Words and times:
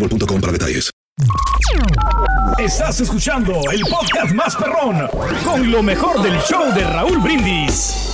boostmobile.com 0.00 0.40
para 0.40 0.52
detalles. 0.52 0.90
Estás 2.58 3.00
escuchando 3.00 3.52
el 3.72 3.80
podcast 3.82 4.32
más 4.34 4.54
perrón 4.56 5.08
con 5.44 5.70
lo 5.70 5.82
mejor 5.82 6.22
del 6.22 6.38
show 6.40 6.72
de 6.74 6.84
Raúl 6.84 7.18
Brindis. 7.18 8.12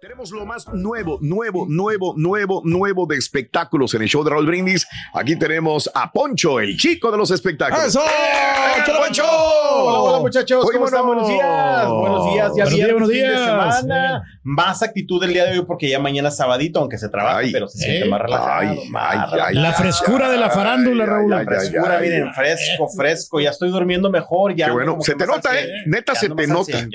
Tenemos 0.00 0.30
lo 0.30 0.46
más 0.46 0.66
nuevo, 0.68 1.18
nuevo, 1.20 1.66
nuevo, 1.68 2.14
nuevo, 2.16 2.62
nuevo 2.64 3.06
de 3.06 3.16
espectáculos 3.16 3.94
en 3.94 4.02
el 4.02 4.08
show 4.08 4.22
de 4.24 4.30
Raúl 4.30 4.46
Brindis. 4.46 4.86
Aquí 5.14 5.36
tenemos 5.36 5.90
a 5.94 6.10
Poncho, 6.12 6.60
el 6.60 6.76
chico 6.76 7.10
de 7.10 7.18
los 7.18 7.30
espectáculos. 7.30 7.86
¡Eso! 7.86 8.00
¡Eh, 8.00 8.82
¡Hola, 8.86 8.98
Poncho! 8.98 9.24
Hola, 9.24 9.98
hola, 9.98 10.18
muchachos. 10.20 10.64
¿Cómo 10.72 10.84
están? 10.86 11.06
bueno. 11.06 11.22
Buenos 11.22 11.28
días. 11.28 11.88
Buenos 11.88 12.32
días. 12.32 12.52
Ya 12.56 12.64
Buenos 12.64 12.74
días, 12.74 12.90
buenos 12.92 13.10
fin 13.10 13.18
de 13.22 13.28
días. 13.28 13.44
semana. 13.80 14.22
Más 14.48 14.80
actitud 14.84 15.20
el 15.24 15.32
día 15.32 15.44
de 15.44 15.58
hoy 15.58 15.64
porque 15.66 15.90
ya 15.90 15.98
mañana 15.98 16.28
es 16.28 16.36
sabadito, 16.36 16.78
aunque 16.78 16.98
se 16.98 17.08
trabaja, 17.08 17.38
Ay. 17.38 17.50
pero 17.50 17.66
se 17.66 17.78
siente 17.78 18.06
Eh. 18.06 18.08
más 18.08 18.20
relajado. 18.22 18.50
Ay, 18.60 18.88
más 18.90 19.02
ay, 19.10 19.18
relajado. 19.18 19.42
ay, 19.48 19.54
La 19.56 19.72
frescura 19.72 20.30
de 20.30 20.36
la 20.38 20.50
farándula, 20.50 21.02
ay, 21.02 21.10
Raúl. 21.10 21.30
La 21.30 21.44
frescura, 21.44 21.98
ay, 21.98 22.04
ay. 22.04 22.10
miren, 22.10 22.32
fresco, 22.32 22.88
fresco. 22.96 23.40
Ya 23.40 23.50
estoy 23.50 23.70
durmiendo 23.70 24.08
mejor. 24.08 24.54
Ya 24.54 24.66
Qué 24.66 24.72
bueno. 24.72 24.98
Se 25.00 25.16
te 25.16 25.26
nota, 25.26 25.58
¿eh? 25.60 25.68
Neta, 25.86 26.14
se 26.14 26.28
te 26.28 26.46
nota. 26.46 26.86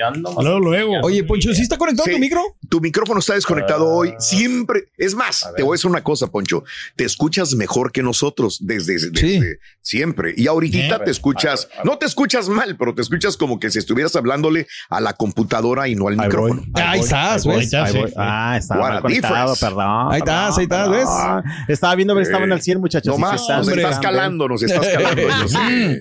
Luego, 0.42 0.60
luego. 0.60 0.94
Oye, 1.04 1.26
Poncho. 1.26 1.54
¿sí 1.54 1.62
está 1.62 1.78
conectado 1.78 2.06
Sí. 2.06 2.14
tu 2.14 2.20
micro? 2.20 2.42
Tu 2.70 2.80
micrófono 2.80 3.20
está 3.20 3.34
desconectado 3.34 3.84
Ah. 3.90 3.96
hoy. 3.96 4.14
Siempre. 4.20 4.86
Es 4.98 5.14
más, 5.14 5.44
A 5.46 5.54
te 5.54 5.62
voy 5.64 5.74
a 5.74 5.76
decir 5.76 5.90
una 5.92 6.04
cosa, 6.04 6.28
Poncho. 6.28 6.64
Te 6.96 7.04
escuchas 7.04 7.54
mejor 7.56 7.92
que 7.92 8.02
nosotros 8.02 8.60
desde, 8.62 8.94
desde 8.94 9.12
Sí. 9.20 9.42
siempre. 9.82 10.34
Y 10.38 10.48
ahorita 10.48 10.96
Eh. 10.96 11.02
te 11.04 11.12
escuchas, 11.12 11.66
A 11.66 11.68
ver, 11.68 11.74
a 11.76 11.78
ver. 11.80 11.86
no 11.86 11.98
te 11.98 12.06
escuchas 12.06 12.48
mal, 12.48 12.78
pero 12.78 12.96
te 12.96 13.02
escuchas 13.02 13.36
como 13.36 13.60
que 13.60 13.70
si 13.72 13.80
estuvieras 13.80 14.16
hablándole 14.16 14.68
a 14.90 15.02
la 15.02 15.14
computadora 15.14 15.90
y 15.90 15.96
no 15.96 16.08
al 16.08 16.16
micrófono. 16.16 16.64
Ahí 16.76 17.00
voy, 17.00 17.10
estás, 17.46 17.46
¿ves? 17.46 17.56
Ahí 17.58 17.64
está, 17.64 17.84
ahí 18.02 18.08
sí. 18.08 18.14
Ah, 18.18 18.56
estaba 18.58 18.82
What 18.82 18.90
mal 18.94 19.02
conectado, 19.02 19.54
perdón. 19.60 20.12
Ahí 20.12 20.18
estás, 20.20 20.56
perdón, 20.56 20.60
ahí 20.60 20.64
estás, 20.64 20.88
perdón. 20.90 21.44
¿ves? 21.46 21.54
Estaba 21.68 21.96
viendo, 21.96 22.14
pero 22.14 22.24
estaban 22.24 22.50
Eh, 22.50 22.54
al 22.54 22.62
100, 22.62 22.80
muchachos. 22.80 23.14
No 23.14 23.18
más, 23.20 23.46
sí, 23.46 23.52
nos 23.52 23.68
estás 23.68 24.00
calando, 24.02 24.48
nos 24.48 24.64
estás 24.64 24.88
calando. 24.88 25.22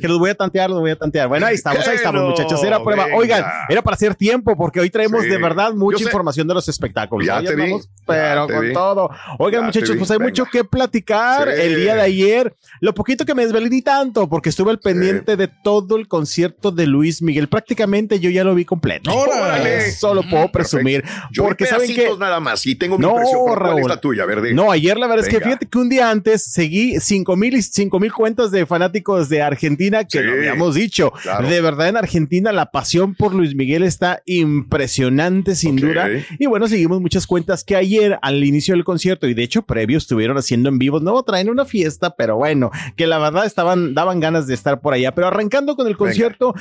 Que 0.01 0.09
los 0.09 0.19
voy 0.19 0.31
a 0.31 0.35
tantear, 0.35 0.71
los 0.71 0.81
voy 0.81 0.91
a 0.91 0.97
tantear. 0.97 1.29
Bueno, 1.29 1.47
ahí 1.47 1.55
estamos, 1.55 1.87
ahí 1.87 1.97
estamos, 1.97 2.23
muchachos. 2.23 2.63
Era 2.65 2.83
prueba. 2.83 3.05
venga. 3.05 3.17
Oigan, 3.17 3.45
era 3.69 3.83
para 3.83 3.95
hacer 3.95 4.15
tiempo, 4.15 4.57
porque 4.57 4.81
hoy 4.81 4.91
traemos 4.91 5.23
Sí. 5.23 5.29
de 5.29 5.39
verdad 5.39 5.73
mucha 5.73 6.03
información 6.03 6.47
de 6.49 6.55
los 6.55 6.69
espectáculos. 6.69 7.27
Ya 7.27 7.43
te 7.43 7.55
vi, 7.55 7.71
ya 7.73 7.79
pero 8.07 8.47
te 8.47 8.55
con 8.55 8.67
vi. 8.69 8.73
todo. 8.73 9.11
Oigan, 9.39 9.61
Ya 9.63 9.67
muchachos, 9.67 9.91
vi, 9.93 9.99
pues 9.99 10.11
hay 10.11 10.19
venga. 10.19 10.29
mucho 10.31 10.45
que 10.47 10.65
platicar 10.65 11.49
Sí. 11.49 11.61
el 11.63 11.77
día 11.77 11.95
de 11.95 12.01
ayer. 12.03 12.55
Lo 12.81 12.95
poquito 12.95 13.25
que 13.25 13.35
me 13.35 13.43
desvelé 13.45 13.69
ni 13.71 13.83
tanto, 13.83 14.29
porque 14.29 14.49
estuve 14.49 14.71
al 14.71 14.79
pendiente 14.79 15.37
de 15.37 15.49
todo 15.49 15.97
el 15.97 16.09
concierto 16.09 16.71
de 16.71 16.87
Luis 16.87 17.21
Miguel. 17.23 17.49
Prácticamente 17.49 18.19
yo 18.21 18.31
ya 18.31 18.45
lo 18.45 18.55
vi 18.55 18.65
completo. 18.65 19.13
¡Órale! 19.13 19.89
Eso 19.89 20.15
lo 20.15 20.23
puedo 20.23 20.51
presumir. 20.51 21.05
Yo 21.33 21.45
porque 21.45 21.67
saben 21.67 21.95
que 21.95 22.09
nada 22.19 22.41
más 22.41 22.65
y 22.67 22.75
tengo 22.75 22.99
mi 22.99 23.03
No, 23.03 23.11
impresión. 23.11 23.41
pero 23.47 23.57
¿Cuál 23.57 23.71
es 23.71 23.77
Raúl. 23.77 23.89
la 23.89 23.97
tuya? 24.01 24.25
Verde. 24.27 24.55
No, 24.55 24.71
ayer 24.71 24.97
la 24.97 25.07
verdad 25.07 25.27
es 25.27 25.33
que 25.35 25.41
fíjate 25.41 25.67
que 25.67 25.79
un 25.79 25.89
día 25.89 26.11
antes 26.11 26.43
seguí 26.45 26.99
cinco 27.01 27.37
mil 27.37 27.55
y 27.55 27.63
cinco 27.63 27.99
mil 28.01 28.13
cuentas 28.13 28.51
de 28.51 28.67
fanáticos 28.67 29.29
de 29.29 29.43
Argentina 29.43 30.05
que 30.05 30.19
Sí, 30.19 30.25
lo 30.25 30.33
habíamos 30.33 30.75
dicho. 30.75 31.13
claro. 31.23 31.49
De 31.49 31.61
verdad 31.61 31.89
en 31.89 31.97
Argentina 31.97 32.53
la 32.53 32.71
pasión 32.71 33.15
por 33.15 33.35
Luis 33.35 33.55
Miguel 33.55 33.83
está 33.83 34.23
impresionante 34.27 35.55
sin 35.55 35.77
duda. 35.77 36.09
Y 36.39 36.47
bueno, 36.47 36.69
seguimos 36.69 37.01
muchas 37.01 37.27
cuentas 37.27 37.65
que 37.65 37.77
ayer 37.77 38.19
al 38.23 38.43
inicio 38.45 38.75
del 38.75 38.85
concierto 38.85 39.27
y 39.27 39.35
de 39.35 39.43
hecho 39.43 39.63
previo 39.63 39.99
estuvieron 39.99 40.37
haciendo 40.39 40.69
en 40.69 40.79
vivos. 40.79 41.03
No 41.03 41.23
traen 41.23 41.49
una 41.51 41.65
fiesta, 41.65 42.15
pero 42.17 42.37
bueno, 42.37 42.71
que 42.97 43.07
la 43.07 43.19
verdad 43.19 43.47
estaban, 43.47 43.95
daban 43.95 44.21
ganas 44.21 44.47
de 44.47 44.55
estar 44.55 44.81
por 44.81 44.95
allá. 44.95 45.15
Pero 45.15 45.29
arrancando 45.29 45.77
con 45.77 45.87
el 45.87 45.97
concierto, 45.97 46.55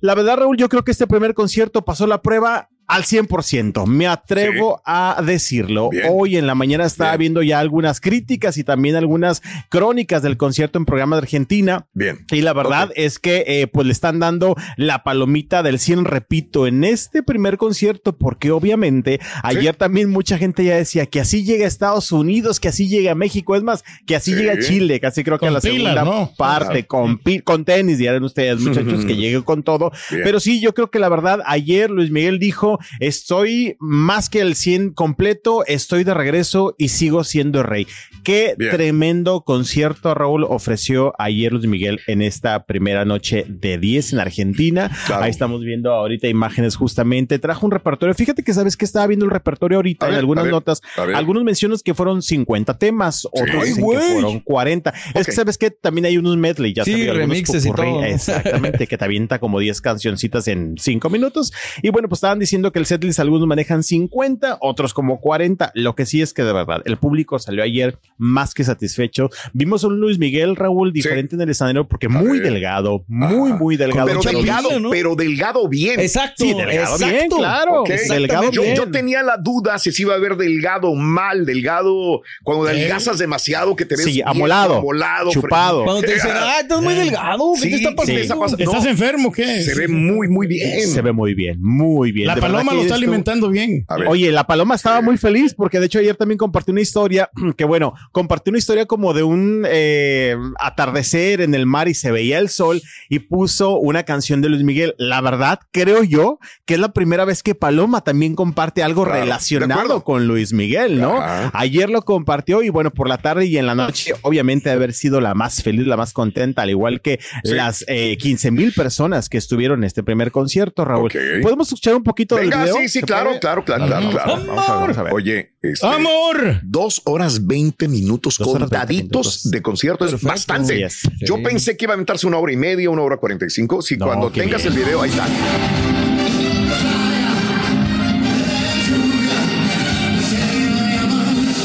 la 0.00 0.14
verdad 0.14 0.36
Raúl, 0.38 0.56
yo 0.56 0.68
creo 0.68 0.84
que 0.84 0.90
este 0.92 1.06
primer 1.06 1.34
concierto 1.34 1.84
pasó 1.84 2.06
la 2.06 2.22
prueba 2.22 2.68
al 2.88 3.02
100%. 3.04 3.86
Me 3.86 4.06
atrevo 4.06 4.80
a 4.84 5.22
decirlo. 5.24 5.90
Bien. 5.90 6.06
Hoy 6.10 6.36
en 6.36 6.46
la 6.46 6.54
mañana 6.54 6.84
estaba 6.84 7.10
Bien. 7.12 7.18
viendo 7.20 7.42
ya 7.42 7.58
algunas 7.60 8.00
críticas 8.00 8.56
y 8.58 8.64
también 8.64 8.96
algunas 8.96 9.42
crónicas 9.68 10.22
del 10.22 10.36
concierto 10.36 10.78
en 10.78 10.84
programa 10.86 11.16
de 11.16 11.22
Argentina. 11.22 11.86
Bien. 11.94 12.24
Y 12.30 12.42
la 12.42 12.52
verdad 12.52 12.90
es 12.94 13.18
que 13.18 13.44
eh, 13.46 13.66
pues 13.66 13.86
le 13.86 13.92
están 13.92 14.18
dando 14.20 14.54
la 14.76 15.02
palomita 15.02 15.62
del 15.62 15.78
100, 15.78 16.04
repito, 16.04 16.66
en 16.66 16.84
este 16.84 17.22
primer 17.22 17.56
concierto, 17.56 18.16
porque 18.16 18.50
obviamente 18.50 19.20
ayer 19.42 19.74
también 19.76 20.10
mucha 20.10 20.38
gente 20.38 20.64
ya 20.64 20.76
decía 20.76 21.06
que 21.06 21.20
así 21.20 21.44
llega 21.44 21.64
a 21.64 21.68
Estados 21.68 22.12
Unidos, 22.12 22.60
que 22.60 22.68
así 22.68 22.88
llega 22.88 23.12
a 23.12 23.14
México, 23.14 23.56
es 23.56 23.62
más, 23.62 23.84
que 24.06 24.14
así 24.16 24.32
Sí. 24.32 24.36
llega 24.38 24.54
a 24.54 24.58
Chile, 24.58 25.00
casi 25.00 25.22
creo 25.24 25.38
que 25.38 25.46
Con 25.46 25.48
a 25.50 25.52
la 25.52 25.60
pilas, 25.60 25.94
segunda 25.94 26.04
¿no? 26.04 26.32
parte, 26.36 26.86
con, 26.86 27.20
con 27.44 27.64
tenis, 27.64 27.98
dirán 27.98 28.22
ustedes, 28.24 28.60
muchachos, 28.60 29.04
que 29.04 29.16
llegue 29.16 29.42
con 29.44 29.62
todo. 29.62 29.92
Bien. 30.10 30.22
Pero 30.24 30.40
sí, 30.40 30.60
yo 30.60 30.74
creo 30.74 30.90
que 30.90 30.98
la 30.98 31.08
verdad, 31.08 31.40
ayer 31.46 31.90
Luis 31.90 32.10
Miguel 32.10 32.38
dijo, 32.38 32.75
estoy 33.00 33.76
más 33.78 34.28
que 34.28 34.40
el 34.40 34.54
100 34.54 34.92
completo, 34.94 35.64
estoy 35.66 36.04
de 36.04 36.14
regreso 36.14 36.74
y 36.78 36.88
sigo 36.88 37.24
siendo 37.24 37.62
rey. 37.62 37.86
Qué 38.24 38.54
Bien. 38.58 38.72
tremendo 38.72 39.42
concierto 39.42 40.14
Raúl 40.14 40.44
ofreció 40.44 41.12
ayer 41.18 41.52
Luis 41.52 41.66
Miguel 41.66 42.00
en 42.06 42.22
esta 42.22 42.64
primera 42.66 43.04
noche 43.04 43.44
de 43.48 43.78
10 43.78 44.14
en 44.14 44.20
Argentina. 44.20 44.90
Claro. 45.06 45.24
Ahí 45.24 45.30
estamos 45.30 45.60
viendo 45.62 45.92
ahorita 45.92 46.26
imágenes 46.28 46.76
justamente. 46.76 47.38
Trajo 47.38 47.66
un 47.66 47.72
repertorio. 47.72 48.14
Fíjate 48.14 48.42
que 48.42 48.52
sabes 48.54 48.76
que 48.76 48.84
estaba 48.84 49.06
viendo 49.06 49.24
el 49.24 49.30
repertorio 49.30 49.78
ahorita 49.78 50.06
A 50.06 50.08
en 50.08 50.12
ver, 50.14 50.18
algunas 50.20 50.42
a 50.42 50.44
ver, 50.44 50.52
notas. 50.52 50.80
a. 50.96 51.02
Algunos 51.16 51.44
mencionan 51.44 51.66
que 51.84 51.94
fueron 51.94 52.22
50 52.22 52.78
temas, 52.78 53.26
otros 53.26 53.64
dicen 53.64 53.84
que 53.88 53.98
fueron 53.98 54.40
40. 54.40 54.94
Es 55.14 55.26
que 55.26 55.32
sabes 55.32 55.58
que 55.58 55.70
también 55.70 56.06
hay 56.06 56.16
unos 56.16 56.36
medley, 56.36 56.72
ya 56.72 56.84
Sí, 56.84 56.92
sabía, 56.92 57.10
algunos 57.10 57.28
remixes 57.30 57.66
y 57.66 57.72
todo. 57.72 58.04
Exactamente, 58.04 58.86
que 58.86 58.96
te 58.98 59.04
avienta 59.04 59.38
como 59.38 59.58
10 59.58 59.80
cancioncitas 59.80 60.48
en 60.48 60.74
5 60.78 61.10
minutos. 61.10 61.52
Y 61.82 61.90
bueno, 61.90 62.08
pues 62.08 62.18
estaban 62.18 62.38
diciendo 62.38 62.65
que 62.72 62.78
el 62.78 62.86
setlist 62.86 63.20
algunos 63.20 63.46
manejan 63.46 63.82
50, 63.82 64.58
otros 64.60 64.94
como 64.94 65.20
40. 65.20 65.72
Lo 65.74 65.94
que 65.94 66.06
sí 66.06 66.22
es 66.22 66.32
que 66.32 66.42
de 66.42 66.52
verdad, 66.52 66.82
el 66.84 66.96
público 66.96 67.38
salió 67.38 67.62
ayer 67.62 67.98
más 68.18 68.54
que 68.54 68.64
satisfecho. 68.64 69.30
Vimos 69.52 69.84
a 69.84 69.88
un 69.88 70.00
Luis 70.00 70.18
Miguel 70.18 70.56
Raúl 70.56 70.92
diferente 70.92 71.34
en 71.34 71.40
el 71.42 71.50
escenario 71.50 71.86
porque 71.88 72.08
muy 72.08 72.38
ver. 72.38 72.52
delgado, 72.52 73.04
muy, 73.08 73.50
Ajá. 73.50 73.58
muy 73.58 73.76
delgado. 73.76 74.06
Pero 74.06 74.20
delgado, 74.22 74.80
¿no? 74.80 74.90
pero 74.90 75.14
delgado 75.14 75.68
bien. 75.68 76.00
Exacto. 76.00 76.44
Sí, 76.44 76.54
delgado 76.54 76.98
bien, 76.98 77.10
exacto. 77.14 77.36
claro. 77.36 77.80
Ok. 77.82 77.90
Delgado 78.08 78.50
yo, 78.50 78.62
bien. 78.62 78.76
yo 78.76 78.90
tenía 78.90 79.22
la 79.22 79.36
duda 79.36 79.78
si 79.78 79.92
se 79.92 80.02
iba 80.02 80.14
a 80.14 80.18
ver 80.18 80.36
delgado, 80.36 80.94
mal, 80.94 81.44
delgado, 81.46 82.22
cuando 82.42 82.66
adelgazas 82.66 83.18
demasiado, 83.18 83.74
que 83.76 83.84
te 83.84 83.96
ves 83.96 84.04
Sí, 84.04 84.12
bien 84.14 84.28
amolado, 84.28 84.76
amolado, 84.76 85.30
chupado. 85.30 85.84
Cuando 85.84 86.02
te 86.02 86.14
dicen, 86.14 86.30
ah, 86.34 86.58
estás 86.60 86.80
muy 86.80 86.94
delgado, 86.94 87.52
¿qué 87.54 87.60
Sí, 87.60 87.70
te 87.70 87.76
está 87.76 87.94
pasando? 87.94 88.20
está 88.20 88.36
pasando. 88.38 88.64
¿Estás 88.64 88.86
enfermo? 88.86 89.32
¿Qué? 89.32 89.62
Se 89.62 89.74
ve 89.74 89.88
muy, 89.88 90.28
muy 90.28 90.46
bien. 90.46 90.86
Se 90.86 91.02
ve 91.02 91.12
muy 91.12 91.34
bien, 91.34 91.58
muy 91.60 92.12
bien. 92.12 92.28
La 92.28 92.36
paloma 92.56 92.72
lo 92.72 92.80
está 92.82 92.94
esto- 92.94 93.04
alimentando 93.04 93.50
bien. 93.50 93.86
Oye, 94.08 94.32
la 94.32 94.46
paloma 94.46 94.74
estaba 94.74 95.00
muy 95.00 95.16
feliz 95.16 95.54
porque 95.54 95.80
de 95.80 95.86
hecho 95.86 95.98
ayer 95.98 96.16
también 96.16 96.38
compartió 96.38 96.72
una 96.72 96.80
historia 96.80 97.30
que 97.56 97.64
bueno, 97.64 97.94
compartió 98.12 98.50
una 98.50 98.58
historia 98.58 98.86
como 98.86 99.14
de 99.14 99.22
un 99.22 99.64
eh, 99.68 100.36
atardecer 100.58 101.40
en 101.40 101.54
el 101.54 101.66
mar 101.66 101.88
y 101.88 101.94
se 101.94 102.10
veía 102.10 102.38
el 102.38 102.48
sol 102.48 102.82
y 103.08 103.20
puso 103.20 103.76
una 103.78 104.02
canción 104.04 104.42
de 104.42 104.48
Luis 104.48 104.62
Miguel. 104.62 104.94
La 104.98 105.20
verdad, 105.20 105.60
creo 105.72 106.02
yo 106.02 106.38
que 106.64 106.74
es 106.74 106.80
la 106.80 106.92
primera 106.92 107.24
vez 107.24 107.42
que 107.42 107.54
Paloma 107.54 108.02
también 108.02 108.34
comparte 108.34 108.82
algo 108.82 109.04
Claro, 109.04 109.20
relacionado 109.20 110.04
con 110.04 110.26
Luis 110.26 110.52
Miguel, 110.52 111.00
¿no? 111.00 111.16
Ajá. 111.16 111.50
Ayer 111.54 111.88
lo 111.90 112.02
compartió 112.02 112.62
y 112.62 112.68
bueno, 112.70 112.90
por 112.92 113.08
la 113.08 113.18
tarde 113.18 113.46
y 113.46 113.56
en 113.58 113.66
la 113.66 113.74
noche, 113.74 114.12
obviamente 114.22 114.68
de 114.68 114.74
haber 114.74 114.92
sido 114.92 115.20
la 115.20 115.34
más 115.34 115.62
feliz, 115.62 115.86
la 115.86 115.96
más 115.96 116.12
contenta, 116.12 116.62
al 116.62 116.70
igual 116.70 117.00
que 117.00 117.18
Sí. 117.44 117.54
las 117.54 117.84
eh, 117.88 118.16
15 118.18 118.50
mil 118.50 118.72
personas 118.72 119.28
que 119.28 119.38
estuvieron 119.38 119.80
en 119.80 119.84
este 119.84 120.02
primer 120.02 120.30
concierto, 120.32 120.84
Raúl. 120.84 121.10
¿Podemos 121.42 121.68
escuchar 121.68 121.94
un 121.94 122.02
poquito 122.02 122.36
Venga, 122.36 122.45
video? 122.50 122.74
sí, 122.76 122.88
sí, 122.88 123.00
¿Se 123.00 123.02
claro, 123.06 123.26
puede? 123.30 123.40
claro, 123.40 123.64
claro, 123.64 123.86
claro, 123.86 124.10
claro. 124.10 124.30
Vamos 124.46 124.68
a 124.68 124.72
ver, 124.72 124.80
vamos 124.80 124.98
a 124.98 125.02
ver. 125.04 125.12
Oye, 125.14 125.52
este, 125.62 125.86
¡Amor! 125.86 126.60
dos 126.62 127.02
horas 127.04 127.46
20 127.46 127.88
minutos 127.88 128.38
Dos 128.38 128.48
horas 128.48 128.68
20 128.70 128.76
contaditos 128.76 129.26
minutos. 129.26 129.50
de 129.50 129.62
concierto 129.62 130.04
es 130.04 130.10
Perfecto. 130.12 130.32
bastante. 130.32 130.88
Yo 131.20 131.42
pensé 131.42 131.76
que 131.76 131.84
iba 131.86 131.92
a 131.92 131.96
aventarse 131.96 132.26
una 132.26 132.38
hora 132.38 132.52
y 132.52 132.56
media, 132.56 132.90
una 132.90 133.02
hora 133.02 133.16
45. 133.16 133.82
Si 133.82 133.96
No, 133.96 134.06
cuando 134.06 134.32
qué 134.32 134.42
tengas 134.42 134.62
bien. 134.62 134.74
el 134.74 134.78
video, 134.84 135.02
ahí 135.02 135.10
está. 135.10 135.26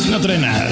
No 0.10 0.20
trae 0.20 0.38
nada. 0.40 0.68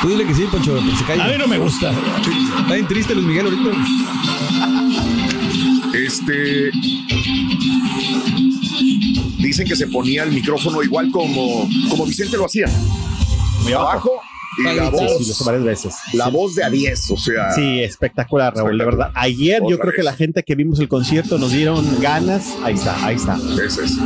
Tú 0.00 0.08
dile 0.08 0.26
que 0.26 0.34
sí, 0.34 0.46
Poncho, 0.50 0.74
que 0.74 0.96
se 0.96 1.04
A 1.04 1.06
calle. 1.06 1.32
mí 1.32 1.38
no 1.38 1.46
me 1.46 1.58
gusta. 1.58 1.90
Está 1.90 2.74
bien 2.74 2.86
triste 2.88 3.14
Luis 3.14 3.26
Miguel 3.26 3.46
ahorita. 3.46 3.70
Este. 6.12 6.70
Dicen 9.38 9.66
que 9.66 9.74
se 9.74 9.86
ponía 9.86 10.24
el 10.24 10.32
micrófono 10.32 10.82
igual 10.82 11.10
como, 11.10 11.66
como 11.88 12.04
Vicente 12.04 12.36
lo 12.36 12.44
hacía. 12.46 12.66
Muy 13.62 13.72
abajo. 13.72 14.10
Abajo 14.10 14.22
y 14.58 14.62
la 14.64 14.72
Sí, 14.72 14.78
lo 14.78 14.90
voz, 14.90 15.20
hizo 15.22 15.44
varias 15.44 15.64
veces. 15.64 15.94
la 16.12 16.28
voz 16.28 16.54
de 16.54 16.64
a 16.64 16.68
10, 16.68 17.10
o 17.12 17.16
sea. 17.16 17.52
Sí, 17.54 17.80
espectacular, 17.82 18.54
Raúl, 18.54 18.76
de 18.76 18.84
verdad. 18.84 19.10
Ayer 19.14 19.62
yo 19.66 19.78
creo 19.78 19.94
que 19.94 20.02
la 20.02 20.12
gente 20.12 20.42
que 20.42 20.54
vimos 20.54 20.78
el 20.80 20.88
concierto 20.88 21.38
nos 21.38 21.52
dieron 21.52 21.82
ganas. 22.00 22.52
Ahí 22.62 22.74
está, 22.74 23.06
ahí 23.06 23.16
está. 23.16 23.38
Ese 23.64 23.84
es. 23.84 23.96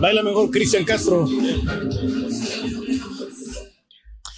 Baila 0.00 0.22
mejor 0.22 0.50
Cristian 0.50 0.84
Castro. 0.84 1.28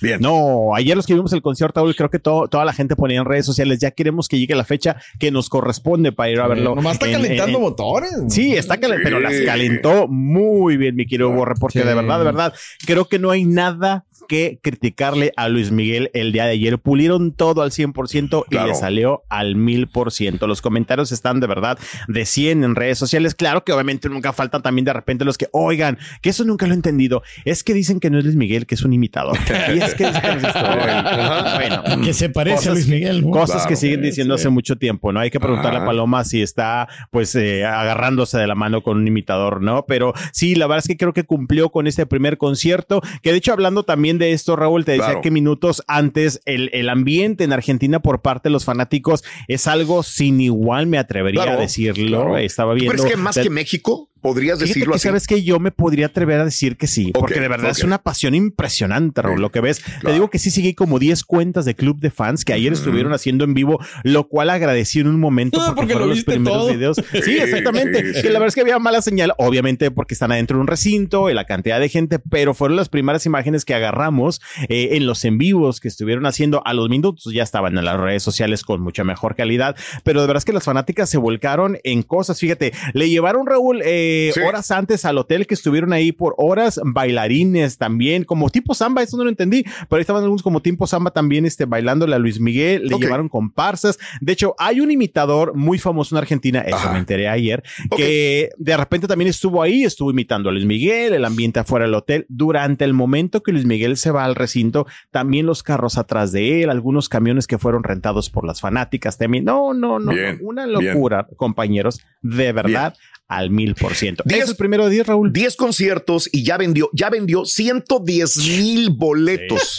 Bien. 0.03 0.21
No, 0.21 0.75
ayer 0.75 0.97
los 0.97 1.07
que 1.07 1.15
vimos 1.15 1.33
el 1.33 1.41
concierto, 1.43 1.81
Raúl, 1.81 1.95
creo 1.95 2.11
que 2.11 2.19
todo- 2.19 2.49
toda 2.49 2.65
la 2.65 2.73
gente 2.73 2.97
ponía 2.97 3.21
en 3.21 3.25
redes 3.25 3.47
sociales, 3.47 3.79
ya 3.81 3.93
queremos 3.93 4.29
que 4.29 4.39
llegue 4.39 4.55
la 4.55 4.65
fecha 4.65 4.97
que 5.19 5.31
nos 5.31 5.49
corresponde 5.49 6.13
para 6.13 6.31
ir 6.31 6.41
a 6.41 6.49
verlo. 6.49 6.75
Nomás 6.75 6.95
está 6.95 7.07
en- 7.07 7.13
calentando 7.13 7.59
en- 7.59 7.63
motores. 7.65 8.11
Sí, 8.29 8.55
está 8.55 8.79
calentando, 8.79 9.05
pero 9.19 9.21
las 9.21 9.41
calentó 9.43 10.09
muy 10.09 10.77
bien, 10.77 10.97
mi 10.97 11.07
querido 11.07 11.31
Borre, 11.31 11.55
porque 11.61 11.81
Sí. 11.81 11.87
de 11.87 11.95
verdad, 11.95 12.19
de 12.19 12.25
verdad, 12.25 12.55
creo 12.87 13.07
que 13.09 13.19
no 13.19 13.31
hay 13.31 13.45
nada 13.45 14.05
que 14.33 14.61
criticarle 14.63 15.31
a 15.37 15.51
Luis 15.51 15.73
Miguel 15.73 16.11
el 16.15 16.33
día 16.33 16.47
de 16.47 16.53
ayer. 16.53 16.79
Pulieron 16.79 17.33
todo 17.33 17.61
al 17.61 17.71
100% 17.71 18.45
y 18.47 18.51
Claro. 18.53 18.69
le 18.69 18.75
salió 18.75 19.25
al 19.29 19.57
1000%. 19.57 20.47
Los 20.47 20.63
comentarios 20.63 21.13
están 21.13 21.39
de 21.39 21.47
verdad 21.47 21.79
de 22.09 22.25
100 22.25 22.65
en 22.65 22.75
redes 22.75 22.97
sociales. 22.97 23.35
Claro 23.35 23.63
que 23.63 23.73
obviamente 23.75 24.09
nunca 24.09 24.33
faltan 24.33 24.63
también 24.63 24.87
de 24.87 24.95
repente 24.95 25.27
los 25.27 25.37
que, 25.37 25.49
oigan, 25.53 25.99
que 26.23 26.31
eso 26.31 26.45
nunca 26.45 26.67
lo 26.67 26.73
he 26.73 26.77
entendido. 26.77 27.23
Es 27.45 27.63
que 27.63 27.75
dicen 27.75 28.01
que 28.01 28.09
no 28.09 28.17
es 28.19 28.25
Luis 28.25 28.37
Miguel, 28.37 28.65
que 28.65 28.75
es 28.75 28.83
un 28.85 28.95
imitador. 28.95 29.37
Y 29.77 29.79
es 29.81 29.95
que 29.95 30.07
dicen 30.07 30.23
que 30.23 30.47
es 30.47 30.55
bueno, 30.55 32.03
Que 32.03 32.15
se 32.15 32.31
parece 32.31 32.57
Cosas- 32.57 32.71
a 32.71 32.73
Luis 32.75 32.89
Miguel. 32.89 33.23
Cosas 33.25 33.57
Claro. 33.57 33.69
que 33.69 33.77
siguen 33.77 34.01
diciendo 34.01 34.33
hace 34.35 34.49
mucho 34.49 34.77
tiempo, 34.77 35.13
¿no? 35.13 35.21
Hay 35.21 35.31
que 35.31 35.41
preguntarle 35.41 35.77
Ajá. 35.77 35.85
a 35.85 35.89
Paloma 35.89 36.25
si 36.25 36.41
está, 36.41 36.89
pues, 37.11 37.35
eh, 37.35 37.67
agarrándose 37.67 38.39
de 38.39 38.47
la 38.47 38.55
mano 38.55 38.83
con 38.83 38.97
un 38.97 39.07
imitador, 39.07 39.61
¿no? 39.61 39.85
Pero 39.87 40.15
sí, 40.33 40.55
la 40.55 40.67
verdad 40.67 40.79
es 40.79 40.89
que 40.89 40.97
creo 40.97 41.13
que 41.13 41.25
cumplió 41.25 41.69
con 41.69 41.87
este 41.87 42.07
primer 42.07 42.39
concierto, 42.39 43.03
que 43.23 43.31
de 43.33 43.37
hecho, 43.39 43.53
hablando 43.53 43.83
también 43.83 44.17
de 44.19 44.22
esto, 44.31 44.55
Raúl, 44.55 44.85
te 44.85 44.93
decía 44.93 45.07
Claro. 45.07 45.21
que 45.23 45.33
minutos 45.33 45.83
antes 45.89 46.41
el, 46.45 46.71
el 46.73 46.89
ambiente 46.89 47.43
en 47.43 47.53
Argentina 47.53 48.01
por 48.01 48.23
parte 48.23 48.49
de 48.49 48.53
los 48.53 48.65
fanáticos 48.65 49.25
es 49.49 49.67
algo 49.67 50.05
sin 50.05 50.41
igual, 50.41 50.87
me 50.87 50.99
atrevería 50.99 51.43
Claro, 51.43 51.59
a 51.59 51.61
decirlo. 51.63 52.07
claro. 52.23 52.39
Estaba 52.39 52.75
¿Tú 52.75 52.81
viendo. 52.81 52.93
crees 53.03 53.11
que 53.11 53.17
más 53.21 53.35
de- 53.35 53.43
que 53.43 53.51
México? 53.51 54.09
¿Podrías 54.23 54.59
Fíjate 54.59 54.69
decirlo 54.69 54.93
que 54.93 54.97
así? 54.97 55.09
sabes 55.09 55.27
que 55.27 55.43
yo 55.43 55.59
me 55.59 55.71
podría 55.73 56.07
atrever 56.07 56.41
a 56.41 56.45
decir 56.45 56.77
que 56.77 56.87
sí, 56.87 57.11
porque 57.13 57.41
de 57.41 57.49
verdad 57.49 57.71
es 57.71 57.83
una 57.85 57.99
pasión 58.03 58.35
impresionante, 58.35 59.21
Raúl, 59.21 59.41
lo 59.41 59.51
que 59.51 59.61
ves. 59.61 59.83
Te 60.03 60.13
digo 60.13 60.31
que 60.31 60.39
sí 60.39 60.51
seguí 60.51 60.75
como 60.75 60.99
10 60.99 61.25
cuentas 61.25 61.65
de 61.65 61.75
club 61.75 61.99
de 62.01 62.11
fans 62.11 62.45
que 62.45 62.53
ayer 62.53 62.73
estuvieron 62.73 63.13
haciendo 63.13 63.45
en 63.45 63.53
vivo, 63.55 63.79
lo 64.05 64.29
cual 64.29 64.51
agradecí 64.51 65.01
en 65.01 65.09
un 65.09 65.19
momento 65.21 65.61
Ah, 65.61 65.75
porque, 65.77 65.95
lo 65.95 66.07
los 66.07 66.17
viste 66.17 66.33
primeros 66.33 66.59
todo. 66.61 66.73
videos. 66.73 66.97
Sí, 67.25 67.39
exactamente. 67.39 68.15
sí. 68.15 68.23
Que 68.23 68.29
la 68.29 68.35
verdad 68.39 68.49
es 68.49 68.55
que 68.55 68.61
había 68.63 68.79
mala 68.79 69.03
señal, 69.03 69.33
obviamente 69.39 69.91
porque 69.91 70.15
están 70.15 70.33
adentro 70.33 70.57
de 70.57 70.61
un 70.63 70.67
recinto 70.67 71.29
y 71.31 71.35
la 71.35 71.45
cantidad 71.47 71.79
de 71.81 71.89
gente, 71.89 72.19
pero 72.19 72.55
fueron 72.55 72.77
las 72.77 72.89
primeras 72.89 73.27
imágenes 73.27 73.65
que 73.65 73.75
agarramos 73.75 74.41
eh, 74.69 74.91
en 74.93 75.07
los 75.07 75.25
en 75.25 75.39
vivos 75.39 75.81
que 75.81 75.89
estuvieron 75.89 76.27
haciendo 76.27 76.63
a 76.65 76.75
los 76.75 76.89
minutos, 76.89 77.33
ya 77.35 77.43
estaban 77.43 77.77
en 77.77 77.85
las 77.85 77.99
redes 77.99 78.23
sociales 78.23 78.63
con 78.63 78.81
mucha 78.81 79.03
mejor 79.05 79.35
calidad, 79.35 79.77
pero 80.05 80.21
de 80.21 80.27
verdad 80.29 80.39
es 80.39 80.45
que 80.45 80.53
las 80.53 80.65
fanáticas 80.65 81.11
se 81.11 81.19
volcaron 81.19 81.79
en 81.85 82.03
cosas. 82.03 82.39
Fíjate, 82.39 82.73
le 82.93 83.09
llevaron 83.09 83.47
Raúl 83.47 83.83
eh, 83.85 84.12
Sí. 84.35 84.41
horas 84.41 84.71
antes 84.71 85.05
al 85.05 85.19
hotel 85.19 85.47
que 85.47 85.55
estuvieron 85.55 85.93
ahí 85.93 86.13
por 86.13 86.35
horas, 86.39 86.81
bailarines 86.85 87.79
también, 87.79 88.25
como 88.25 88.51
tipo 88.51 88.75
samba, 88.75 89.03
eso 89.03 89.17
no 89.17 89.25
lo 89.25 89.31
entendí, 89.31 89.63
pero 89.63 89.97
ahí 89.97 90.01
estaban 90.01 90.23
algunos 90.23 90.43
como 90.43 90.61
tipo 90.63 90.87
samba 90.87 91.11
también 91.11 91.47
este, 91.47 91.65
bailándole 91.65 92.15
a 92.15 92.19
Luis 92.19 92.41
Miguel, 92.41 92.87
le 92.87 92.99
llevaron 92.99 93.29
comparsas. 93.29 93.99
De 94.21 94.33
hecho, 94.33 94.55
hay 94.59 94.81
un 94.81 94.91
imitador 94.91 95.55
muy 95.55 95.79
famoso 95.79 96.15
en 96.15 96.19
Argentina, 96.19 96.61
eso 96.61 96.77
Ajá. 96.77 96.93
me 96.93 96.99
enteré 96.99 97.29
ayer, 97.29 97.63
que 97.97 98.51
de 98.57 98.77
repente 98.77 99.07
también 99.07 99.29
estuvo 99.29 99.63
ahí, 99.63 99.85
estuvo 99.85 100.11
imitando 100.11 100.49
a 100.49 100.53
Luis 100.53 100.65
Miguel, 100.65 101.13
el 101.15 101.25
ambiente 101.25 101.61
afuera 101.61 101.85
del 101.85 101.95
hotel. 101.95 102.27
Durante 102.29 102.85
el 102.85 102.93
momento 102.95 103.43
que 103.43 103.53
Luis 103.53 103.65
Miguel 103.65 103.97
se 103.97 104.11
va 104.11 104.25
al 104.25 104.35
recinto, 104.35 104.87
también 105.11 105.47
los 105.47 105.63
carros 105.63 105.99
atrás 105.99 106.33
de 106.33 106.63
él, 106.63 106.71
algunos 106.71 107.09
camiones 107.09 107.47
que 107.47 107.59
fueron 107.59 107.83
rentados 107.85 108.31
por 108.31 108.47
las 108.47 108.61
fanáticas 108.61 109.19
también. 109.19 109.45
No, 109.45 109.75
no, 109.75 109.99
no, 109.99 110.13
Bien, 110.13 110.39
una 110.43 110.67
bien. 110.67 110.93
locura, 110.93 111.27
compañeros, 111.37 112.01
de 112.23 112.53
verdad, 112.53 112.95
al 113.37 113.51
mil 113.51 113.75
por 113.75 113.95
ciento. 113.95 114.23
Diez- 114.27 114.45
Es 114.45 114.49
el 114.51 114.57
primero 114.57 114.89
día, 114.89 115.05
Raúl. 115.05 115.33
10 115.33 115.57
conciertos 115.57 116.29
y 116.33 116.45
ya 116.45 116.57
vendió, 116.57 116.91
ya 116.93 117.09
vendió 117.11 117.45
110 117.45 118.37
mil 118.37 118.91
boletos. 118.91 119.79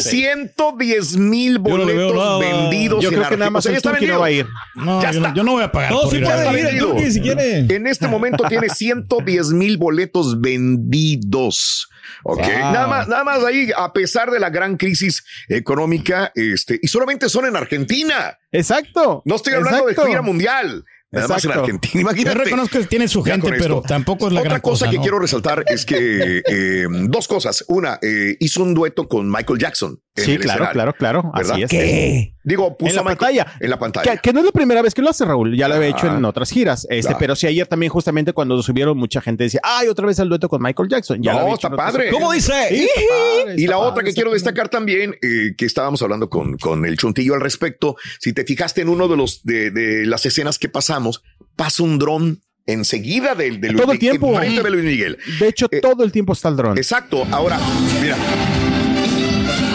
110 0.00 1.16
mil 1.16 1.54
Yo 1.64 1.78
no 1.78 1.84
le 1.84 1.94
veo 1.94 2.08
boletos 2.12 2.40
vendidos. 2.40 3.02
Yo 3.04 3.10
creo 3.10 3.28
que 3.28 3.36
nada 3.36 3.50
más 3.50 3.60
O 3.60 3.62
sea, 3.62 3.72
ya 3.72 3.74
el 3.74 3.78
está 3.78 3.90
no 3.90 3.94
vendido. 3.96 4.20
va 4.20 4.26
a 4.26 4.30
ir. 4.30 4.46
No, 4.74 5.02
Ya 5.02 5.10
yo, 5.12 5.20
no, 5.20 5.26
está. 5.26 5.36
yo 5.36 5.44
no 5.44 5.52
voy 5.52 5.62
a 5.64 5.72
pagar. 5.72 5.92
No, 5.92 6.00
por 6.02 6.10
sí 6.10 6.16
ir 6.16 6.26
a 6.26 6.34
puede 6.44 6.62
verlo. 6.64 6.98
ir 6.98 7.04
el 7.04 7.12
si 7.12 7.20
quiere. 7.20 7.58
En 7.74 7.86
este 7.86 8.08
momento 8.08 8.44
tiene 8.48 8.68
110 8.68 9.50
mil 9.52 9.76
boletos 9.78 10.40
vendidos. 10.40 11.88
Ok. 12.24 12.38
Wow. 12.40 12.48
Nada 12.48 12.86
más, 12.86 13.08
nada 13.08 13.24
más 13.24 13.44
ahí, 13.44 13.70
a 13.76 13.92
pesar 13.92 14.30
de 14.30 14.40
la 14.40 14.50
gran 14.50 14.76
crisis 14.76 15.24
económica, 15.48 16.32
este, 16.34 16.78
y 16.82 16.88
solamente 16.88 17.28
son 17.28 17.46
en 17.46 17.56
Argentina. 17.56 18.38
Exacto. 18.50 19.22
No 19.24 19.36
estoy 19.36 19.54
hablando 19.54 19.80
Exacto. 19.88 20.02
de 20.02 20.08
gira 20.08 20.22
mundial. 20.22 20.84
Nada 21.12 21.28
más 21.28 21.44
en. 21.44 21.52
Argentina. 21.52 21.92
Yo 21.94 22.00
Imagínate. 22.00 22.38
reconozco 22.38 22.78
que 22.78 22.86
tiene 22.86 23.06
su 23.06 23.22
gente, 23.22 23.50
pero 23.58 23.82
tampoco 23.82 24.28
es 24.28 24.32
la 24.32 24.40
Otra 24.40 24.50
gran 24.50 24.60
cosa, 24.62 24.88
que 24.88 24.96
¿no? 24.96 25.02
quiero 25.02 25.18
resaltar 25.18 25.64
es 25.68 25.84
que 25.84 26.42
eh, 26.46 26.86
dos 27.08 27.28
cosas. 27.28 27.64
Una, 27.68 27.98
eh, 28.02 28.36
hizo 28.40 28.62
un 28.62 28.74
dueto 28.74 29.08
con 29.08 29.30
Michael 29.30 29.58
Jackson. 29.58 30.00
Sí, 30.16 30.38
claro, 30.38 30.68
claro, 30.72 30.94
claro. 30.94 31.30
¿Verdad? 31.34 31.52
Así 31.52 31.62
es. 31.64 31.70
¿Qué? 31.70 32.31
Digo, 32.44 32.76
puso 32.76 32.90
en 32.90 32.96
la 32.96 33.02
Michael- 33.02 33.18
pantalla. 33.18 33.46
En 33.60 33.70
la 33.70 33.78
pantalla. 33.78 34.12
Que, 34.16 34.18
que 34.20 34.32
no 34.32 34.40
es 34.40 34.46
la 34.46 34.52
primera 34.52 34.82
vez 34.82 34.94
que 34.94 35.02
lo 35.02 35.10
hace 35.10 35.24
Raúl, 35.24 35.56
ya 35.56 35.68
lo 35.68 35.74
había 35.76 35.88
hecho 35.88 36.08
Ah. 36.10 36.16
en 36.18 36.24
otras 36.24 36.50
giras, 36.50 36.86
este, 36.90 37.02
Claro. 37.02 37.16
pero 37.18 37.36
sí 37.36 37.46
ayer 37.46 37.66
también 37.66 37.90
justamente 37.90 38.32
cuando 38.32 38.56
lo 38.56 38.62
subieron 38.62 38.96
mucha 38.98 39.20
gente 39.20 39.44
decía, 39.44 39.60
ay, 39.62 39.88
otra 39.88 40.06
vez 40.06 40.18
el 40.18 40.28
dueto 40.28 40.48
con 40.48 40.60
Michael 40.62 40.88
Jackson. 40.88 41.22
Ya 41.22 41.32
No, 41.34 41.40
lo 41.40 41.46
hecho 41.54 41.68
está 41.68 41.76
padre. 41.76 42.10
¿Cómo 42.10 42.32
dice? 42.32 42.52
Sí, 42.68 42.82
está 42.94 43.00
padre, 43.08 43.54
Y 43.56 43.64
está 43.64 43.70
la 43.70 43.76
padre, 43.78 43.90
otra 43.90 44.04
que 44.04 44.12
quiero 44.14 44.32
destacar 44.32 44.68
también, 44.68 45.14
eh, 45.22 45.54
que 45.56 45.64
estábamos 45.66 46.02
hablando 46.02 46.28
con, 46.28 46.56
con 46.58 46.84
el 46.84 46.96
Chuntillo 46.96 47.34
al 47.34 47.40
respecto, 47.40 47.96
si 48.18 48.32
te 48.32 48.44
fijaste 48.44 48.80
en 48.82 48.88
uno 48.88 49.06
de 49.08 49.16
los 49.16 49.44
de, 49.44 49.70
de 49.70 50.04
las 50.06 50.26
escenas 50.26 50.58
que 50.58 50.68
pasamos, 50.68 51.22
pasa 51.56 51.82
un 51.82 51.98
dron 51.98 52.40
enseguida 52.66 53.34
del 53.34 53.60
de 53.60 53.68
Luis 53.70 53.82
Todo 53.82 53.92
el 53.92 53.98
tiempo. 53.98 54.38
de 54.40 54.70
Luis 54.70 54.84
Miguel. 54.84 55.18
De 55.40 55.48
hecho, 55.48 55.66
Eh, 55.70 55.80
todo 55.80 56.04
el 56.04 56.12
tiempo 56.12 56.32
está 56.32 56.48
el 56.48 56.56
dron. 56.56 56.76
Exacto. 56.78 57.26
Ahora, 57.30 57.58
mira. 58.00 58.16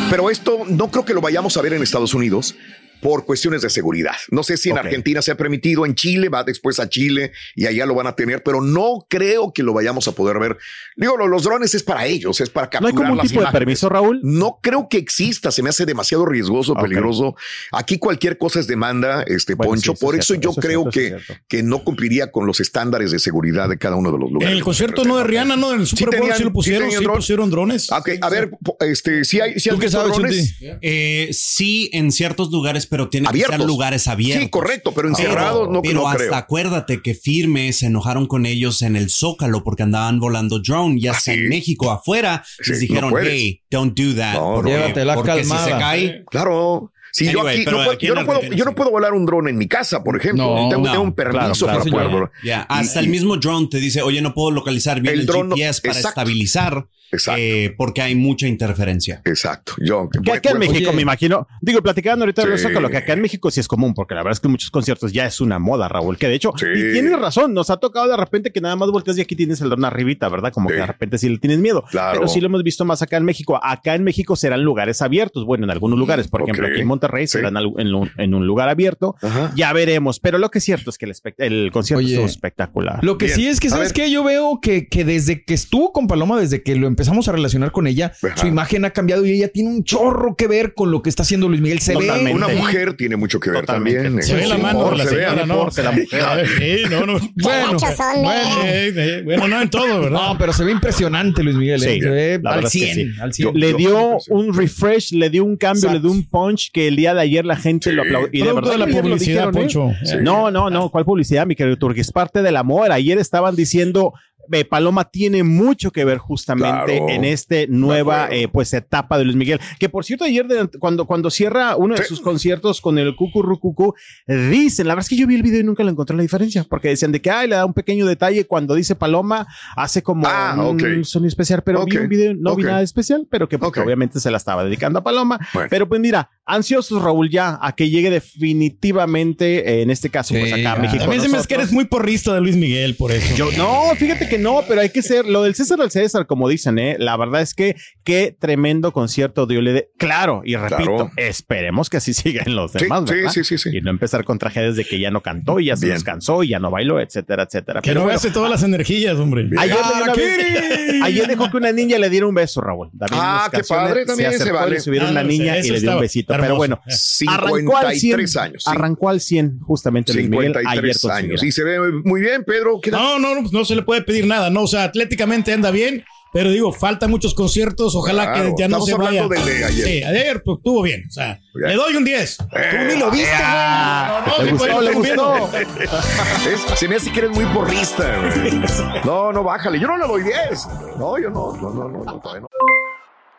Pero 0.09 0.30
esto 0.30 0.59
no 0.68 0.89
creo 0.89 1.04
que 1.04 1.13
lo 1.13 1.21
vayamos 1.21 1.57
a 1.57 1.62
ver 1.62 1.74
en 1.74 1.84
Estados 1.84 2.13
Unidos 2.13 2.55
por 3.01 3.25
cuestiones 3.25 3.62
de 3.62 3.70
seguridad. 3.70 4.16
No 4.32 4.44
sé 4.44 4.58
si 4.58 4.70
en. 4.72 4.77
Argentina 4.80 5.22
se 5.22 5.32
ha 5.32 5.38
permitido, 5.38 5.86
en 5.86 5.96
Chile 5.96 6.30
va 6.30 6.44
después 6.44 6.80
a 6.80 6.89
Chile 6.89 7.32
y 7.56 7.66
allá 7.66 7.86
lo 7.86 7.94
van 7.96 8.08
a 8.08 8.16
tener, 8.16 8.44
pero 8.44 8.62
no 8.62 9.06
creo 9.10 9.54
que 9.54 9.63
lo 9.63 9.74
vayamos 9.74 10.08
a 10.08 10.13
poder 10.13 10.39
ver. 10.39 10.58
Digo, 10.96 11.16
lo- 11.18 11.27
los 11.27 11.44
drones 11.44 11.74
es 11.75 11.84
para 11.84 12.06
ellos, 12.06 12.42
es 12.42 12.50
para 12.50 12.66
¿No 12.68 12.72
capturar 12.72 12.92
hay 12.92 12.96
como 12.98 13.12
un 13.12 13.18
las 13.18 13.27
tipo 13.27 13.42
de 13.42 13.48
permiso, 13.51 13.89
Raúl? 13.89 14.20
No 14.24 14.60
creo 14.62 14.88
que 14.89 14.98
exista, 14.98 15.51
se 15.51 15.62
me 15.63 15.70
hace 15.70 15.86
demasiado 15.86 16.25
riesgoso, 16.25 16.74
peligroso. 16.75 17.36
Aquí 17.72 17.98
cualquier 18.00 18.38
cosa 18.38 18.60
es 18.60 18.68
demanda, 18.68 19.24
este 19.27 19.54
Bueno, 19.56 19.72
Poncho. 19.74 19.94
sí, 19.96 20.00
Por 20.04 20.16
es 20.16 20.20
eso 20.22 20.34
cierto, 20.34 20.44
yo 20.44 20.51
eso 20.51 20.62
creo 20.62 20.92
cierto, 20.92 21.34
que, 21.34 21.38
que 21.58 21.63
no 21.63 21.84
cumpliría 21.84 22.32
con 22.32 22.46
los 22.48 22.60
estándares 22.60 23.12
de 23.12 23.20
seguridad 23.20 23.70
de 23.70 23.77
cada 23.77 23.96
uno 23.96 24.12
de 24.12 24.18
los 24.18 24.27
En 24.30 24.34
lugares. 24.34 24.58
el 24.58 24.63
concierto 24.63 25.04
no 25.06 25.18
de 25.18 25.24
Rihanna, 25.24 25.56
no, 25.56 25.74
en 25.74 25.82
el 25.82 25.88
Super 25.88 26.06
Bowl 26.08 26.16
tenían- 26.20 26.38
sí 26.38 26.44
lo 26.44 26.54
pusieron, 26.54 26.89
sí 26.92 26.98
sí, 26.98 27.06
pusieron 27.08 27.50
drones. 27.51 27.92
Ok, 27.92 28.10
a 28.22 28.30
ver, 28.30 28.51
este, 28.80 29.24
si 29.25 29.39
hay, 29.39 29.60
si 29.60 29.70
¿Tú 29.70 29.77
qué 29.80 29.89
sabes, 29.89 30.13
drones? 30.16 30.56
Eh, 30.82 31.30
sí, 31.32 31.89
en 31.94 32.12
ciertos 32.12 32.50
lugares, 32.51 32.87
pero 32.88 33.10
tienen 33.10 33.25
que 33.25 33.29
abiertos. 33.29 33.58
ser 33.58 33.65
lugares 33.65 34.08
abiertos. 34.08 34.44
Sí, 34.44 34.50
correcto, 34.50 34.91
pero 34.96 35.10
Pero- 35.12 35.20
encerrados 35.27 35.70
no, 35.70 35.82
pero 35.82 36.01
no 36.01 36.08
hasta 36.08 36.17
creo. 36.24 36.36
acuérdate 36.36 37.01
que 37.01 37.13
Firme 37.13 37.72
se 37.74 37.88
enojaron 37.88 38.25
con 38.27 38.46
ellos 38.46 38.82
en 38.82 38.96
el 38.96 39.10
Zócalo 39.10 39.63
porque 39.63 39.84
andaban 39.84 40.20
volando 40.20 40.60
drone 40.60 41.00
y 41.00 41.08
Ah, 41.08 41.12
hasta 41.12 41.34
sí. 41.34 41.39
en 41.39 41.50
México 41.50 41.91
afuera 41.91 42.44
Sí, 42.62 42.72
les 42.72 42.79
dijeron, 42.82 43.13
hey, 43.22 43.62
don't 43.70 43.98
do 44.00 44.15
that. 44.15 44.34
No, 44.36 44.56
porque, 44.56 44.72
Llévatela 44.72 45.15
porque 45.15 45.32
si 45.44 45.44
se 45.44 45.50
calmada. 45.56 45.79
cae, 45.79 46.24
Claro. 46.32 46.91
Si 47.13 47.25
yo 47.32 47.48
aquí 47.48 47.65
no 47.65 47.72
puedo, 47.72 47.91
aquí 47.91 48.06
yo, 48.06 48.13
no 48.13 48.25
puedo, 48.25 48.38
Argentina 48.38 48.58
yo 48.60 48.65
no 48.65 48.72
sí. 48.72 48.75
puedo 48.75 48.91
volar 48.91 49.13
un 49.13 49.25
dron 49.25 49.48
en 49.48 49.58
mi 49.58 49.67
casa, 49.67 50.03
por 50.03 50.17
ejemplo. 50.17 50.44
No, 50.46 50.70
tengo, 50.70 50.86
no. 50.86 50.91
tengo 50.91 51.03
un 51.03 51.13
permiso 51.13 51.65
Claro, 51.65 51.79
para 51.84 52.10
claro, 52.10 52.32
ya, 52.44 52.62
hasta 52.63 53.00
el 53.00 53.08
mismo 53.08 53.38
drone 53.38 53.67
te 53.72 53.79
dice, 53.79 54.03
oye, 54.03 54.22
no 54.22 54.36
puedo 54.36 54.51
localizar 54.51 55.01
bien 55.01 55.15
El 55.15 55.20
el, 55.22 55.25
GPS 55.27 55.82
para 55.82 55.94
exacto. 55.98 56.10
estabilizar 56.10 56.88
Exacto. 57.11 57.41
eh, 57.41 57.73
porque 57.77 58.01
hay 58.01 58.15
mucha 58.15 58.47
interferencia. 58.47 59.21
Exacto. 59.25 59.73
Yo, 59.79 60.09
Que 60.09 60.31
acá 60.31 60.51
en 60.51 60.59
México, 60.59 60.89
oye. 60.89 60.95
me 60.95 61.01
imagino, 61.01 61.47
digo, 61.61 61.81
platicando 61.81 62.23
ahorita 62.23 62.45
de 62.45 62.57
Sí. 62.57 62.67
eso, 62.67 62.79
lo 62.79 62.89
que 62.89 62.97
acá 62.97 63.13
en 63.13 63.21
México 63.21 63.49
sí 63.51 63.59
es 63.59 63.67
común, 63.67 63.93
porque 63.93 64.13
la 64.15 64.21
verdad 64.21 64.33
es 64.33 64.39
que 64.39 64.47
en 64.47 64.51
muchos 64.51 64.71
conciertos 64.71 65.13
ya 65.13 65.25
es 65.25 65.39
una 65.41 65.59
moda, 65.59 65.87
Raúl, 65.87 66.17
que 66.17 66.27
de 66.27 66.35
hecho, 66.35 66.51
Sí. 66.57 66.65
y 66.65 66.91
tienes 66.93 67.17
razón, 67.19 67.53
nos 67.53 67.69
ha 67.69 67.77
tocado 67.77 68.07
de 68.09 68.17
repente 68.17 68.51
que 68.51 68.61
nada 68.61 68.75
más 68.75 68.89
volteas 68.91 69.17
y 69.17 69.21
aquí 69.21 69.35
tienes 69.35 69.61
el 69.61 69.69
dron 69.69 69.85
arribita, 69.85 70.27
¿verdad? 70.29 70.51
Como 70.51 70.69
Sí. 70.69 70.75
que 70.75 70.81
de 70.81 70.87
repente 70.87 71.17
sí 71.17 71.29
le 71.29 71.37
tienes 71.37 71.59
miedo. 71.59 71.83
Claro. 71.89 72.19
Pero 72.19 72.27
sí 72.27 72.41
lo 72.41 72.47
hemos 72.47 72.63
visto 72.63 72.83
más 72.85 73.01
acá 73.01 73.17
en 73.17 73.23
México. 73.25 73.59
Acá 73.63 73.95
en 73.95 74.03
México 74.03 74.35
serán 74.35 74.63
lugares 74.63 75.01
abiertos, 75.01 75.45
bueno, 75.45 75.63
en 75.65 75.71
algunos 75.71 75.97
lugares, 75.97 76.27
por 76.27 76.41
ejemplo, 76.41 76.67
aquí 76.67 76.81
en 76.81 76.87
Monterrey 76.87 77.27
Sí. 77.27 77.37
serán 77.37 77.55
en, 77.57 77.93
un- 77.95 78.11
en 78.17 78.33
un 78.33 78.45
lugar 78.45 78.69
abierto. 78.69 79.15
Ajá. 79.21 79.51
Ya 79.55 79.71
veremos, 79.73 80.19
pero 80.19 80.37
lo 80.37 80.49
que 80.49 80.57
es 80.59 80.63
cierto 80.63 80.89
es 80.89 80.97
que 80.97 81.05
el, 81.05 81.11
espect- 81.13 81.35
el 81.37 81.71
concierto 81.71 81.99
Oye, 82.03 82.13
estuvo 82.13 82.25
espectacular. 82.27 83.03
Lo 83.03 83.17
que 83.17 83.25
Bien. 83.25 83.35
sí 83.35 83.47
es 83.47 83.59
que, 83.59 83.67
A 83.67 83.71
¿sabes 83.71 83.93
qué? 83.93 84.09
Yo 84.11 84.23
veo 84.23 84.59
que, 84.61 84.87
que 84.87 85.03
desde 85.05 85.43
que 85.43 85.53
estuvo 85.53 85.91
con 85.93 86.07
Paloma, 86.07 86.39
desde 86.39 86.63
que 86.63 86.75
lo 86.75 86.87
empezamos 86.98 87.27
a 87.27 87.32
relacionar 87.32 87.72
con 87.72 87.86
ella, 87.86 88.12
Ajá. 88.24 88.36
su 88.38 88.48
imagen 88.48 88.84
ha 88.84 88.89
cambiado 88.89 89.24
y 89.24 89.30
ella 89.32 89.50
tiene 89.50 89.70
un 89.70 89.84
chorro 89.84 90.36
que 90.36 90.48
ver 90.48 90.74
con 90.74 90.89
lo 90.89 91.04
que 91.04 91.10
está 91.10 91.22
haciendo 91.22 91.48
Luis 91.48 91.62
Miguel. 91.62 91.80
Se 91.80 91.94
Totalmente. 91.94 92.34
Una 92.34 92.48
ve. 92.48 92.56
mujer 92.56 92.96
tiene 92.96 93.16
mucho 93.18 93.39
que 93.39 93.51
ver 93.51 93.60
Totalmente. 93.62 94.01
también. 94.04 94.24
Se 94.24 94.34
ve 94.34 94.48
la 94.48 94.56
Sí, 94.56 94.62
mano 94.63 94.80
por 94.82 94.92
de 94.94 94.98
la 94.98 95.04
se 95.06 95.16
ve, 95.16 95.24
señora, 95.25 95.46
¿no? 95.46 95.66
Por 95.68 95.84
la 95.84 95.92
mujer. 95.92 96.48
Sí, 96.58 96.84
no, 96.89 97.06
no. 97.06 97.13
Bueno, 97.36 97.77
bueno, 97.77 98.63
Eh, 98.66 98.94
eh, 98.96 99.22
bueno, 99.24 99.48
no 99.48 99.62
en 99.62 99.70
todo, 99.70 100.01
¿verdad? 100.01 100.10
no, 100.30 100.38
pero 100.39 100.54
se 100.54 100.63
ve 100.63 100.72
impresionante 100.72 101.44
Luis 101.44 101.56
Miguel. 101.56 101.80
Sí, 101.82 101.88
eh. 101.89 102.00
se 102.01 102.10
ve 102.10 102.34
al 102.36 102.42
verdad 102.42 102.63
es 102.66 102.72
que 102.74 102.80
100, 102.80 102.96
sí. 102.96 103.22
al 103.22 103.34
100. 103.34 103.48
Yo- 103.48 103.54
le 103.54 103.72
yo- 103.72 103.77
dio 103.77 104.18
sí. 104.20 104.32
un 104.32 104.54
refresh, 104.58 105.12
le 105.12 105.30
dio 105.30 105.44
un 105.46 105.56
cambio, 105.56 105.92
le 105.92 106.00
dio 106.00 106.10
un 106.12 106.27
punch 106.27 106.72
que 106.74 106.88
el 106.88 106.96
día 106.96 107.13
de 107.13 107.22
ayer 107.22 107.46
la 107.46 107.58
gente 107.58 107.92
Sí. 107.92 107.96
lo 107.96 108.01
aplaudió. 108.01 108.30
Y 108.34 108.44
de 108.44 108.54
verdad 108.54 108.72
de 108.72 108.77
la 108.80 108.88
publicidad, 108.88 109.51
dijeron, 109.51 109.56
¿eh? 109.56 109.60
Poncho. 109.60 109.92
No, 110.24 110.50
no, 110.50 110.70
no, 110.72 110.89
¿cuál 110.89 111.06
publicidad, 111.06 111.46
mi 111.46 111.56
querido 111.56 111.77
Turki? 111.77 112.01
Es 112.01 112.12
parte 112.12 112.42
del 112.42 112.56
amor. 112.58 112.92
Ayer 112.92 113.20
estaban 113.20 113.56
diciendo, 113.56 114.13
eh, 114.51 114.66
Paloma 114.66 115.06
tiene 115.10 115.44
mucho 115.44 115.92
que 115.92 116.06
ver 116.06 116.18
justamente 116.18 116.68
Claro. 116.98 117.10
en 117.10 117.24
este 117.25 117.68
nueva 117.68 118.27
eh, 118.32 118.48
pues 118.48 118.74
etapa 118.74 119.18
de 119.18 119.24
Luis 119.25 119.36
Miguel. 119.36 119.60
Que 119.80 119.89
por 119.89 120.06
cierto, 120.06 120.25
ayer 120.25 120.46
de- 120.48 120.68
cuando, 120.80 121.06
cuando 121.06 121.30
cierra 121.30 121.75
uno 121.75 121.96
de 121.96 122.01
Sí. 122.04 122.10
sus 122.10 122.22
conciertos 122.22 122.82
con 122.82 122.98
el 122.98 123.16
Cucurrucucu, 123.16 123.94
dicen, 124.27 124.88
la 124.88 124.94
verdad 124.96 125.06
es 125.06 125.10
que 125.10 125.16
yo 125.18 125.27
vi 125.27 125.36
el 125.36 125.44
video 125.44 125.62
y 125.62 125.63
nunca 125.63 125.84
le 125.84 125.92
encontré 125.92 126.16
la 126.16 126.24
diferencia, 126.24 126.63
porque 126.70 126.89
decían 126.89 127.12
de 127.12 127.22
que, 127.22 127.30
ay, 127.32 127.48
le 127.48 127.56
da 127.56 127.66
un 127.66 127.74
pequeño 127.74 128.06
detalle 128.06 128.46
cuando 128.46 128.75
dice 128.75 128.96
Paloma, 128.96 129.48
hace 129.75 130.01
como 130.04 130.27
Ah, 130.27 130.56
un 130.58 131.04
sonido 131.06 131.27
especial, 131.30 131.62
pero 131.63 131.86
vi 131.86 131.98
un 131.98 132.08
video, 132.10 132.34
no 132.36 132.56
vi 132.56 132.63
nada 132.63 132.82
especial, 132.82 133.27
pero 133.30 133.48
que 133.50 133.58
porque 133.60 133.80
obviamente 133.80 134.20
se 134.20 134.32
la 134.32 134.38
estaba 134.38 134.63
dedicando 134.63 135.00
a 135.00 135.04
Paloma. 135.04 135.39
Bueno. 135.54 135.68
Pero 135.70 135.88
pues 135.88 136.00
mira, 136.01 136.30
ansiosos 136.46 137.01
Raúl 137.01 137.30
ya 137.30 137.58
a 137.62 137.74
que 137.75 137.89
llegue 137.89 138.10
definitivamente, 138.10 139.70
eh, 139.80 139.82
en 139.82 139.89
este 139.89 140.10
caso, 140.10 140.34
pues 140.38 140.51
acá 140.54 140.74
a. 140.74 140.75
México. 140.77 141.04
A 141.04 141.08
mí 141.08 141.20
se 141.20 141.30
me 141.30 141.38
hace 141.38 141.48
que 141.48 141.56
eres 141.56 141.72
muy 141.72 141.86
porrista 141.86 142.34
de 142.34 142.42
Luis 142.42 142.56
Miguel, 142.56 142.96
por 142.96 143.12
eso. 143.12 143.36
Yo, 143.36 143.50
no, 143.58 143.96
fíjate 143.96 144.27
que 144.30 144.37
no, 144.38 144.63
pero 144.67 144.82
hay 144.82 144.89
que 144.89 145.01
ser 145.01 145.25
lo 145.25 145.44
del 145.44 145.56
César 145.56 145.79
al 145.82 145.91
César, 145.91 146.25
como 146.27 146.48
dicen, 146.50 146.77
¿eh? 146.79 146.96
La 147.00 147.17
verdad 147.17 147.41
es 147.41 147.53
que 147.53 147.75
qué 148.03 148.36
tremendo 148.38 148.91
concierto 148.91 149.46
dio 149.48 149.62
le 149.62 149.89
Claro, 149.98 150.41
y 150.46 150.56
repito, 150.56 150.77
Claro. 150.77 151.12
esperemos 151.17 151.89
que 151.89 151.98
así 151.98 152.13
sigan 152.13 152.56
los 152.56 152.74
demás, 152.74 153.03
sí, 153.08 153.15
¿verdad? 153.15 153.32
sí, 153.32 153.44
sí, 153.44 153.58
sí. 153.58 153.70
Y 153.77 153.82
no 153.82 153.89
empezar 153.91 154.24
con 154.24 154.39
tragedias 154.39 154.75
de 154.75 154.86
que 154.86 155.00
ya 155.00 155.12
no 155.12 155.22
cantó 155.22 155.60
y 155.60 155.65
ya 155.65 155.75
se 155.77 155.86
Bien. 155.86 155.96
descansó 155.96 156.44
y 156.44 156.50
ya 156.50 156.60
no 156.60 156.72
bailó, 156.72 157.00
etcétera, 157.00 157.44
etcétera. 157.44 157.82
que 157.82 157.89
Pero 157.89 158.01
no 158.01 158.06
bueno, 158.06 158.20
todas 158.34 158.50
las 158.51 158.63
energías, 158.63 159.17
hombre. 159.17 159.50
Ayer, 159.58 159.75
vez- 160.15 161.01
ayer 161.03 161.27
dejó 161.27 161.50
que 161.50 161.58
una 161.58 161.72
niña 161.72 161.98
le 161.98 162.10
diera 162.10 162.27
un 162.27 162.36
beso, 162.36 162.62
Raúl. 162.62 162.89
David 162.94 163.13
Ah, 163.20 163.50
qué 163.51 163.63
padre, 163.63 164.06
también 164.06 164.32
se 164.32 164.38
acercó, 164.38 164.60
vale. 164.60 164.72
le 164.75 164.79
subieron 164.79 165.10
Ah, 165.10 165.12
una 165.12 165.24
no, 165.24 165.29
niña 165.29 165.58
y 165.58 165.70
le 165.70 165.79
dio 165.79 165.94
un 165.96 166.01
besito. 166.01 166.34
hermoso. 166.34 166.48
Pero 166.48 166.58
bueno, 166.58 166.82
arrancó 167.27 167.77
al 167.77 167.96
100, 167.96 168.00
53 168.20 168.38
años. 168.38 168.63
sí. 168.65 168.72
arrancó 168.72 169.10
al 169.10 169.22
100 169.22 169.60
justamente 169.60 170.13
Luis 170.13 170.29
Miguel 170.29 170.51
ayer 170.58 170.94
53 170.94 171.06
años. 171.06 171.44
Y 171.44 171.51
se 171.51 171.63
ve 171.63 171.79
muy 172.03 172.22
bien, 172.22 172.44
Pedro. 172.46 172.79
No, 172.91 173.20
no, 173.20 173.36
no, 173.41 173.50
no 173.51 173.65
se 173.65 173.75
le 173.75 173.82
puede 173.84 174.01
pedir 174.01 174.25
nada, 174.27 174.50
no, 174.50 174.62
o 174.63 174.67
sea, 174.67 174.84
atléticamente 174.84 175.53
anda 175.53 175.72
bien, 175.72 176.03
pero 176.34 176.50
digo, 176.51 176.72
faltan 176.74 177.10
muchos 177.10 177.34
conciertos, 177.34 177.96
ojalá 177.96 178.31
Claro, 178.34 178.53
que 178.55 178.62
ya 178.62 178.67
no 178.67 178.81
se 178.81 178.93
vaya. 178.96 179.24
hablando 179.24 179.29
del 179.43 179.46
de 179.60 179.65
ayer. 179.65 179.86
Sí, 179.88 180.03
ayer 180.03 180.43
pues, 180.43 180.57
estuvo 180.57 180.81
bien, 180.84 181.05
o 181.07 181.12
sea, 181.12 181.39
Ya. 181.62 181.67
le 181.69 181.75
doy 181.75 181.96
un 181.96 182.03
10. 182.03 182.38
Eh, 182.39 182.46
Tú 182.72 182.77
ni 182.93 183.00
lo 183.00 183.10
viste, 183.10 183.29
Ah, 183.34 184.24
güey. 184.38 184.51
No, 184.51 184.67
no, 184.67 184.81
le 184.81 184.93
gustó, 184.93 185.50
pues, 185.51 185.67
le 185.67 185.86
gustó. 185.86 186.50
Es- 186.50 186.79
se 186.79 186.88
me 186.88 186.96
hace 186.98 187.12
que 187.12 187.19
eres 187.19 187.31
muy 187.31 187.46
porrista, 187.46 188.03
güey. 188.19 188.62
No, 189.05 189.31
no, 189.31 189.43
bájale. 189.43 189.79
Yo 189.79 189.88
no 189.88 189.98
le 189.98 190.05
doy 190.07 190.24
10. 190.24 190.67
No, 190.98 191.17
yo 191.17 191.29
no, 191.29 191.53
no, 191.60 191.69
no, 191.72 191.88
no, 191.89 192.03
no, 192.03 192.19
todavía 192.19 192.41
no. 192.41 192.48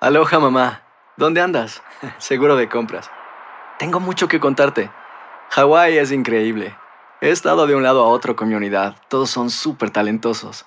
Aloha 0.00 0.38
mamá, 0.38 0.82
¿dónde 1.16 1.40
andas? 1.40 1.82
Seguro 2.18 2.56
de 2.56 2.68
compras. 2.68 3.10
Tengo 3.78 4.00
mucho 4.00 4.28
que 4.28 4.40
contarte. 4.40 4.90
Hawái 5.50 5.98
es 5.98 6.10
increíble. 6.12 6.74
He 7.20 7.30
estado 7.30 7.66
de 7.66 7.74
un 7.74 7.82
lado 7.82 8.04
a 8.04 8.08
otro 8.08 8.36
con 8.36 8.48
mi 8.48 8.54
unidad. 8.54 8.96
Todos 9.08 9.30
son 9.30 9.50
súper 9.50 9.90
talentosos. 9.90 10.66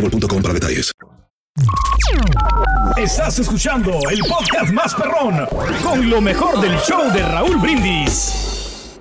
boostmobile.com 0.00 0.42
para 0.42 0.54
detalles. 0.54 0.92
Estás 2.96 3.38
escuchando 3.38 3.92
el 4.10 4.20
podcast 4.20 4.72
más 4.72 4.94
perrón 4.94 5.46
con 5.82 6.08
lo 6.10 6.20
mejor 6.20 6.60
del 6.60 6.76
show 6.78 7.10
de 7.12 7.22
Raúl 7.22 7.56
Brindis. 7.58 8.98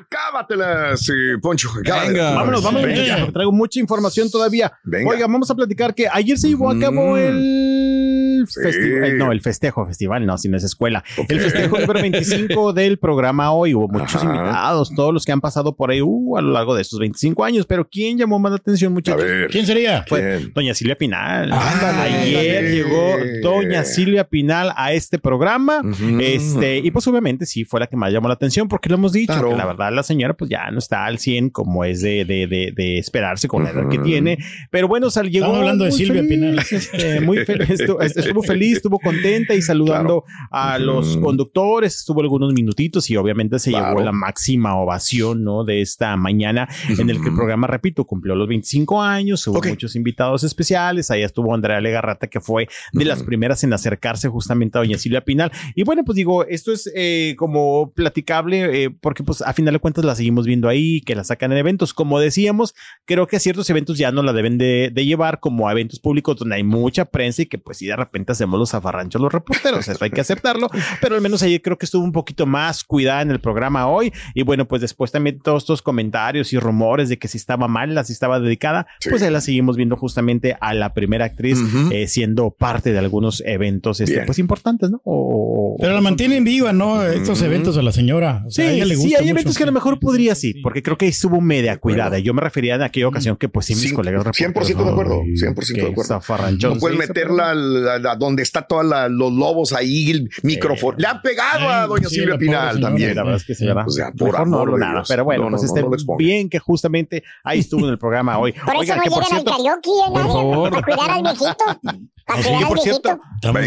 Acábatelas, 0.00 1.08
eh, 1.08 1.38
Poncho. 1.40 1.70
Venga. 1.82 2.34
Vámonos, 2.34 2.62
vámonos. 2.62 2.86
Venga. 2.86 3.04
ya, 3.26 3.32
traigo 3.32 3.52
mucha 3.52 3.80
información 3.80 4.30
todavía. 4.30 4.72
Venga. 4.84 5.10
Oiga, 5.10 5.26
vamos 5.26 5.50
a 5.50 5.54
platicar 5.54 5.94
que 5.94 6.06
ayer 6.10 6.38
se 6.38 6.48
llevó 6.48 6.70
a 6.70 6.78
cabo 6.78 7.14
Mm. 7.14 7.18
el 7.18 8.21
Sí. 8.46 8.60
festival. 8.62 9.18
No, 9.18 9.32
el 9.32 9.40
festejo, 9.40 9.86
festival, 9.86 10.26
no, 10.26 10.38
si 10.38 10.48
no 10.48 10.56
es 10.56 10.64
escuela. 10.64 11.02
El 11.28 11.40
festejo 11.40 11.78
número 11.78 12.00
25 12.00 12.72
del 12.74 12.98
programa 12.98 13.52
hoy. 13.52 13.74
Hubo 13.74 13.88
muchos 13.88 14.16
Ajá. 14.16 14.26
invitados, 14.34 14.92
todos 14.94 15.12
los 15.14 15.24
que 15.24 15.32
han 15.32 15.40
pasado 15.40 15.74
por 15.76 15.90
ahí 15.90 16.00
uh, 16.02 16.36
a 16.36 16.42
lo 16.42 16.52
largo 16.52 16.74
de 16.74 16.82
estos 16.82 16.98
25 16.98 17.44
años. 17.44 17.66
Pero 17.66 17.88
¿quién 17.88 18.18
llamó 18.18 18.38
más 18.38 18.52
la 18.52 18.56
atención, 18.56 18.92
A 18.92 18.94
muchachos? 18.94 19.22
ver. 19.24 19.48
¿Quién 19.50 19.66
sería? 19.66 20.04
Fue 20.08 20.20
¿Quién? 20.38 20.52
Doña 20.54 20.74
Silvia 20.74 20.96
Pinal. 20.96 21.52
Ándale. 21.52 22.00
Ayer 22.16 22.70
llegó 22.72 23.16
Doña 23.42 23.84
Silvia 23.84 24.24
Pinal 24.24 24.72
a 24.76 24.92
este 24.92 25.18
programa. 25.18 25.82
Este, 26.20 26.78
y 26.78 26.90
pues 26.90 27.06
obviamente 27.08 27.46
sí 27.46 27.64
fue 27.64 27.80
la 27.80 27.86
que 27.86 27.96
más 27.96 28.12
llamó 28.12 28.28
la 28.28 28.34
atención 28.34 28.68
porque 28.68 28.88
lo 28.88 28.96
hemos 28.96 29.12
dicho, 29.12 29.32
Claro. 29.32 29.50
que 29.50 29.56
la 29.56 29.66
verdad 29.66 29.92
la 29.92 30.02
señora 30.02 30.34
pues 30.34 30.50
ya 30.50 30.70
no 30.70 30.78
está 30.78 31.04
al 31.06 31.18
100 31.18 31.50
como 31.50 31.84
es 31.84 32.02
de, 32.02 32.24
de, 32.24 32.46
de, 32.46 32.72
de 32.74 32.98
esperarse 32.98 33.48
con 33.48 33.64
la 33.64 33.70
edad 33.70 33.88
que 33.88 33.98
tiene. 33.98 34.38
Pero 34.70 34.88
bueno, 34.88 35.10
sal, 35.10 35.30
llegó 35.30 35.46
Estamos 35.46 35.60
hablando 35.60 35.84
de 35.84 35.92
Silvia 35.92 36.22
feliz, 36.22 36.28
Pinal. 36.30 36.58
este, 36.70 37.20
muy 37.20 37.38
feliz, 37.44 37.70
estuvo, 37.80 38.00
estuvo 38.40 38.52
feliz, 38.52 38.76
estuvo 38.76 38.98
contenta 38.98 39.54
y 39.54 39.62
saludando 39.62 40.24
a 40.50 40.78
los 40.78 41.16
conductores, 41.18 41.96
estuvo 41.96 42.20
algunos 42.20 42.52
minutitos 42.52 43.08
y 43.10 43.16
obviamente 43.16 43.58
se 43.58 43.70
Claro. 43.70 43.88
llevó 43.90 44.02
la 44.02 44.12
máxima 44.12 44.76
ovación, 44.76 45.44
¿no? 45.44 45.64
De 45.64 45.80
esta 45.80 46.16
mañana 46.16 46.68
en 46.88 47.08
el 47.10 47.20
que 47.22 47.28
el 47.28 47.34
programa, 47.34 47.66
repito, 47.66 48.04
cumplió 48.04 48.34
los 48.34 48.46
25 48.48 49.00
años, 49.02 49.46
hubo 49.46 49.60
muchos 49.62 49.96
invitados 49.96 50.44
especiales, 50.44 51.10
ahí 51.10 51.22
estuvo 51.22 51.54
Andrea 51.54 51.80
Legarrata, 51.80 52.26
que 52.28 52.40
fue 52.40 52.68
de 52.92 53.04
las 53.04 53.22
primeras 53.22 53.64
en 53.64 53.72
acercarse 53.72 54.28
justamente 54.28 54.76
a 54.78 54.82
Doña 54.82 54.98
Silvia 54.98 55.22
Pinal. 55.24 55.50
Y 55.74 55.84
bueno, 55.84 56.02
pues 56.04 56.16
digo, 56.16 56.44
esto 56.44 56.72
es 56.72 56.90
eh, 56.94 57.34
como 57.38 57.92
platicable, 57.94 58.84
eh, 58.84 58.90
porque 58.90 59.22
pues 59.24 59.42
a 59.42 59.52
final 59.54 59.72
de 59.74 59.80
cuentas 59.80 60.04
la 60.04 60.14
seguimos 60.14 60.46
viendo 60.46 60.68
ahí, 60.68 61.00
que 61.00 61.14
la 61.14 61.24
sacan 61.24 61.52
en 61.52 61.58
eventos. 61.58 61.94
Como 61.94 62.20
decíamos, 62.20 62.74
creo 63.06 63.26
que 63.26 63.36
a 63.36 63.40
ciertos 63.40 63.68
eventos 63.70 63.98
ya 63.98 64.12
no 64.12 64.22
la 64.22 64.32
deben 64.32 64.58
de, 64.58 64.90
de 64.92 65.04
llevar 65.06 65.40
como 65.40 65.68
a 65.68 65.72
eventos 65.72 65.98
públicos 65.98 66.36
donde 66.36 66.56
hay 66.56 66.62
mucha 66.62 67.06
prensa 67.06 67.42
y 67.42 67.46
que 67.46 67.58
pues 67.58 67.78
si 67.78 67.86
de 67.86 67.96
repente 67.96 68.21
hacemos 68.30 68.60
los 68.60 68.70
zafarranchos 68.70 69.20
los 69.20 69.32
reporteros, 69.32 69.88
eso 69.88 70.04
hay 70.04 70.10
que 70.10 70.20
aceptarlo, 70.20 70.68
pero 71.00 71.16
al 71.16 71.20
menos 71.20 71.42
ayer 71.42 71.60
creo 71.60 71.76
que 71.76 71.86
estuvo 71.86 72.04
un 72.04 72.12
poquito 72.12 72.46
más 72.46 72.84
cuidada 72.84 73.22
en 73.22 73.32
el 73.32 73.40
programa 73.40 73.88
hoy 73.88 74.12
y 74.34 74.42
bueno, 74.44 74.68
pues 74.68 74.80
después 74.82 75.10
también 75.10 75.40
todos 75.40 75.64
estos 75.64 75.82
comentarios 75.82 76.52
y 76.52 76.58
rumores 76.60 77.08
de 77.08 77.18
que 77.18 77.26
si 77.26 77.38
estaba 77.38 77.66
mal, 77.66 77.98
si 78.04 78.12
estaba 78.12 78.38
dedicada, 78.38 78.86
Sí. 79.00 79.10
pues 79.10 79.22
ahí 79.22 79.30
la 79.30 79.40
seguimos 79.40 79.76
viendo 79.76 79.96
justamente 79.96 80.56
a 80.60 80.74
la 80.74 80.94
primera 80.94 81.24
actriz 81.24 81.58
Ujú. 81.58 81.90
eh, 81.90 82.06
siendo 82.06 82.50
parte 82.50 82.92
de 82.92 82.98
algunos 83.00 83.42
eventos 83.46 84.00
este, 84.00 84.20
pues 84.26 84.38
importantes, 84.38 84.90
¿no? 84.90 85.00
O- 85.04 85.76
Pero 85.80 85.94
la 85.94 86.00
mantienen 86.02 86.44
viva, 86.44 86.72
¿no? 86.72 87.02
Estos 87.02 87.38
Ujú. 87.38 87.46
eventos 87.46 87.78
a 87.78 87.82
la 87.82 87.92
señora. 87.92 88.42
O 88.46 88.50
Sí, 88.50 88.56
sea, 88.62 88.68
a 88.70 88.72
ella 88.74 88.84
le 88.84 88.94
sí, 88.96 89.02
gusta 89.02 89.18
hay 89.18 89.24
mucho. 89.24 89.30
eventos 89.32 89.56
que 89.56 89.62
a 89.62 89.66
lo 89.66 89.72
mejor 89.72 89.98
podría 89.98 90.34
sí, 90.34 90.54
porque 90.62 90.82
creo 90.82 90.98
que 90.98 91.06
ahí 91.06 91.10
estuvo 91.10 91.40
media 91.40 91.78
cuidada. 91.78 92.18
Yo 92.18 92.34
me 92.34 92.42
refería 92.42 92.74
en 92.74 92.82
aquella 92.82 93.08
ocasión 93.08 93.36
que 93.36 93.48
pues 93.48 93.66
sí 93.66 93.74
mis 93.74 93.90
Cien- 93.90 93.94
colegas 93.94 94.24
100% 94.24 94.84
de 94.84 94.90
acuerdo, 94.90 95.22
100% 95.34 95.86
de 95.86 95.90
acuerdo. 95.90 96.12
No 96.12 96.78
puedes 96.78 96.98
se 96.98 97.04
hizo, 97.04 97.08
meterla 97.08 97.50
al- 97.50 97.88
a, 98.12 98.14
a 98.14 98.16
donde 98.16 98.42
está 98.42 98.62
todos 98.62 98.84
los 98.84 99.32
lobos 99.32 99.72
ahí, 99.72 100.10
el 100.10 100.30
micrófono. 100.42 100.96
Le 100.98 101.06
han 101.06 101.22
pegado 101.22 101.68
a 101.68 101.86
doña 101.86 102.08
sí, 102.08 102.16
Silvia 102.16 102.38
Pinal 102.38 102.80
también. 102.80 103.14
La 103.14 103.22
verdad 103.22 103.40
es 103.40 103.44
que 103.44 103.54
se 103.54 103.66
llama. 103.66 103.84
O 103.86 103.90
sea, 103.90 104.12
por 104.12 104.32
mejor 104.32 104.48
no 104.48 104.56
amor 104.56 104.72
de 104.74 104.78
nada. 104.78 104.92
Dios. 104.94 105.08
Pero 105.08 105.24
bueno, 105.24 105.44
No, 105.44 105.50
no, 105.50 105.56
pues 105.56 105.72
no, 105.72 105.78
este, 105.90 106.06
no 106.06 106.16
bien 106.16 106.48
que 106.48 106.58
justamente 106.58 107.22
ahí 107.44 107.60
estuvo 107.60 107.84
en 107.86 107.92
el 107.92 107.98
programa 107.98 108.38
hoy. 108.38 108.52
Por 108.52 108.76
Oiga, 108.76 108.96
eso 108.96 109.04
no 109.04 109.20
llegan 109.20 109.38
al 109.38 109.44
karaoke. 109.44 109.90
Por 110.08 110.26
favor. 110.26 110.70
Para 110.70 110.82
cuidar 110.82 111.10
al 111.10 111.22
viejito. 111.22 111.64
Para 112.26 112.42
Sí, 112.42 112.48
cuidar 112.48 112.62
al 112.62 112.68
por 112.68 112.78
cierto. 112.80 113.20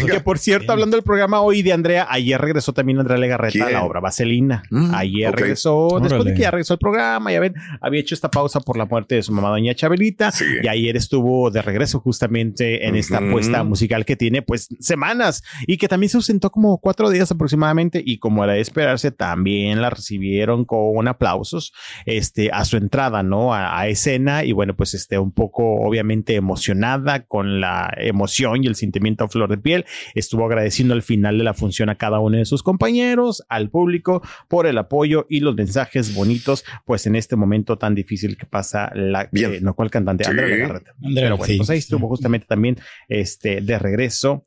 Que 0.06 0.20
por 0.20 0.38
cierto, 0.38 0.72
hablando 0.72 0.96
del 0.96 1.04
programa 1.04 1.40
hoy 1.40 1.62
de 1.62 1.72
Andrea, 1.72 2.06
ayer 2.10 2.40
regresó 2.40 2.72
también 2.72 2.98
Andrea 2.98 3.18
Legarreta 3.18 3.66
a 3.66 3.70
la 3.70 3.84
obra 3.84 4.00
Vaselina. 4.00 4.62
Mm, 4.70 4.94
ayer 4.94 5.34
regresó, 5.34 5.98
después 6.00 6.24
de 6.24 6.34
que 6.34 6.40
ya 6.40 6.50
regresó 6.50 6.74
al 6.74 6.78
programa, 6.78 7.32
ya 7.32 7.40
ven, 7.40 7.54
había 7.80 8.00
hecho 8.00 8.14
esta 8.14 8.30
pausa 8.30 8.60
por 8.60 8.76
la 8.76 8.86
muerte 8.86 9.16
de 9.16 9.22
su 9.22 9.32
mamá, 9.32 9.50
doña 9.50 9.74
Chabelita, 9.74 10.30
Sí. 10.30 10.44
y 10.62 10.68
ayer 10.68 10.96
estuvo 10.96 11.50
de 11.50 11.62
regreso 11.62 12.00
justamente 12.00 12.86
en 12.86 12.96
esta 12.96 13.18
apuesta 13.18 13.62
musical 13.64 14.04
que 14.04 14.16
tiene 14.16 14.42
pues 14.42 14.68
semanas 14.80 15.42
y 15.66 15.76
que 15.76 15.88
también 15.88 16.10
se 16.10 16.16
ausentó 16.16 16.50
como 16.50 16.78
cuatro 16.78 17.10
días 17.10 17.30
aproximadamente 17.30 18.02
y 18.04 18.18
como 18.18 18.44
era 18.44 18.54
de 18.54 18.60
esperarse, 18.60 19.10
también 19.10 19.82
la 19.82 19.90
recibieron 19.90 20.64
con 20.64 21.06
aplausos 21.08 21.72
este, 22.06 22.50
a 22.52 22.64
su 22.64 22.76
entrada, 22.76 23.22
¿no? 23.22 23.52
A, 23.54 23.78
a 23.78 23.88
escena 23.88 24.44
y 24.44 24.52
bueno, 24.52 24.74
pues 24.74 24.94
este, 24.94 25.18
un 25.18 25.32
poco 25.32 25.62
obviamente 25.82 26.34
emocionada 26.34 27.24
con 27.24 27.60
la 27.60 27.92
emoción 27.98 28.45
y 28.54 28.66
el 28.66 28.74
sentimiento 28.76 29.24
a 29.24 29.28
flor 29.28 29.50
de 29.50 29.58
piel. 29.58 29.84
Estuvo 30.14 30.44
agradeciendo 30.46 30.94
al 30.94 31.02
final 31.02 31.38
de 31.38 31.44
la 31.44 31.54
función 31.54 31.88
a 31.88 31.96
cada 31.96 32.20
uno 32.20 32.36
de 32.38 32.44
sus 32.44 32.62
compañeros, 32.62 33.42
al 33.48 33.70
público, 33.70 34.22
por 34.48 34.66
el 34.66 34.78
apoyo 34.78 35.26
y 35.28 35.40
los 35.40 35.54
mensajes 35.56 36.14
bonitos, 36.14 36.64
pues 36.84 37.06
en 37.06 37.16
este 37.16 37.36
momento 37.36 37.78
tan 37.78 37.94
difícil 37.94 38.36
que 38.36 38.46
pasa 38.46 38.90
la, 38.94 39.28
Bien. 39.32 39.54
eh, 39.54 39.60
no 39.60 39.74
cuál 39.74 39.90
cantante, 39.90 40.24
Sí. 40.24 40.30
Andrea 40.30 40.48
Legarreta. 40.48 40.94
Andrea, 41.02 41.24
Pero 41.26 41.36
bueno, 41.38 41.52
sí. 41.52 41.56
pues 41.58 41.70
ahí 41.70 41.78
estuvo 41.78 42.08
justamente 42.08 42.46
también 42.48 42.76
este, 43.08 43.60
de 43.60 43.78
regreso 43.78 44.46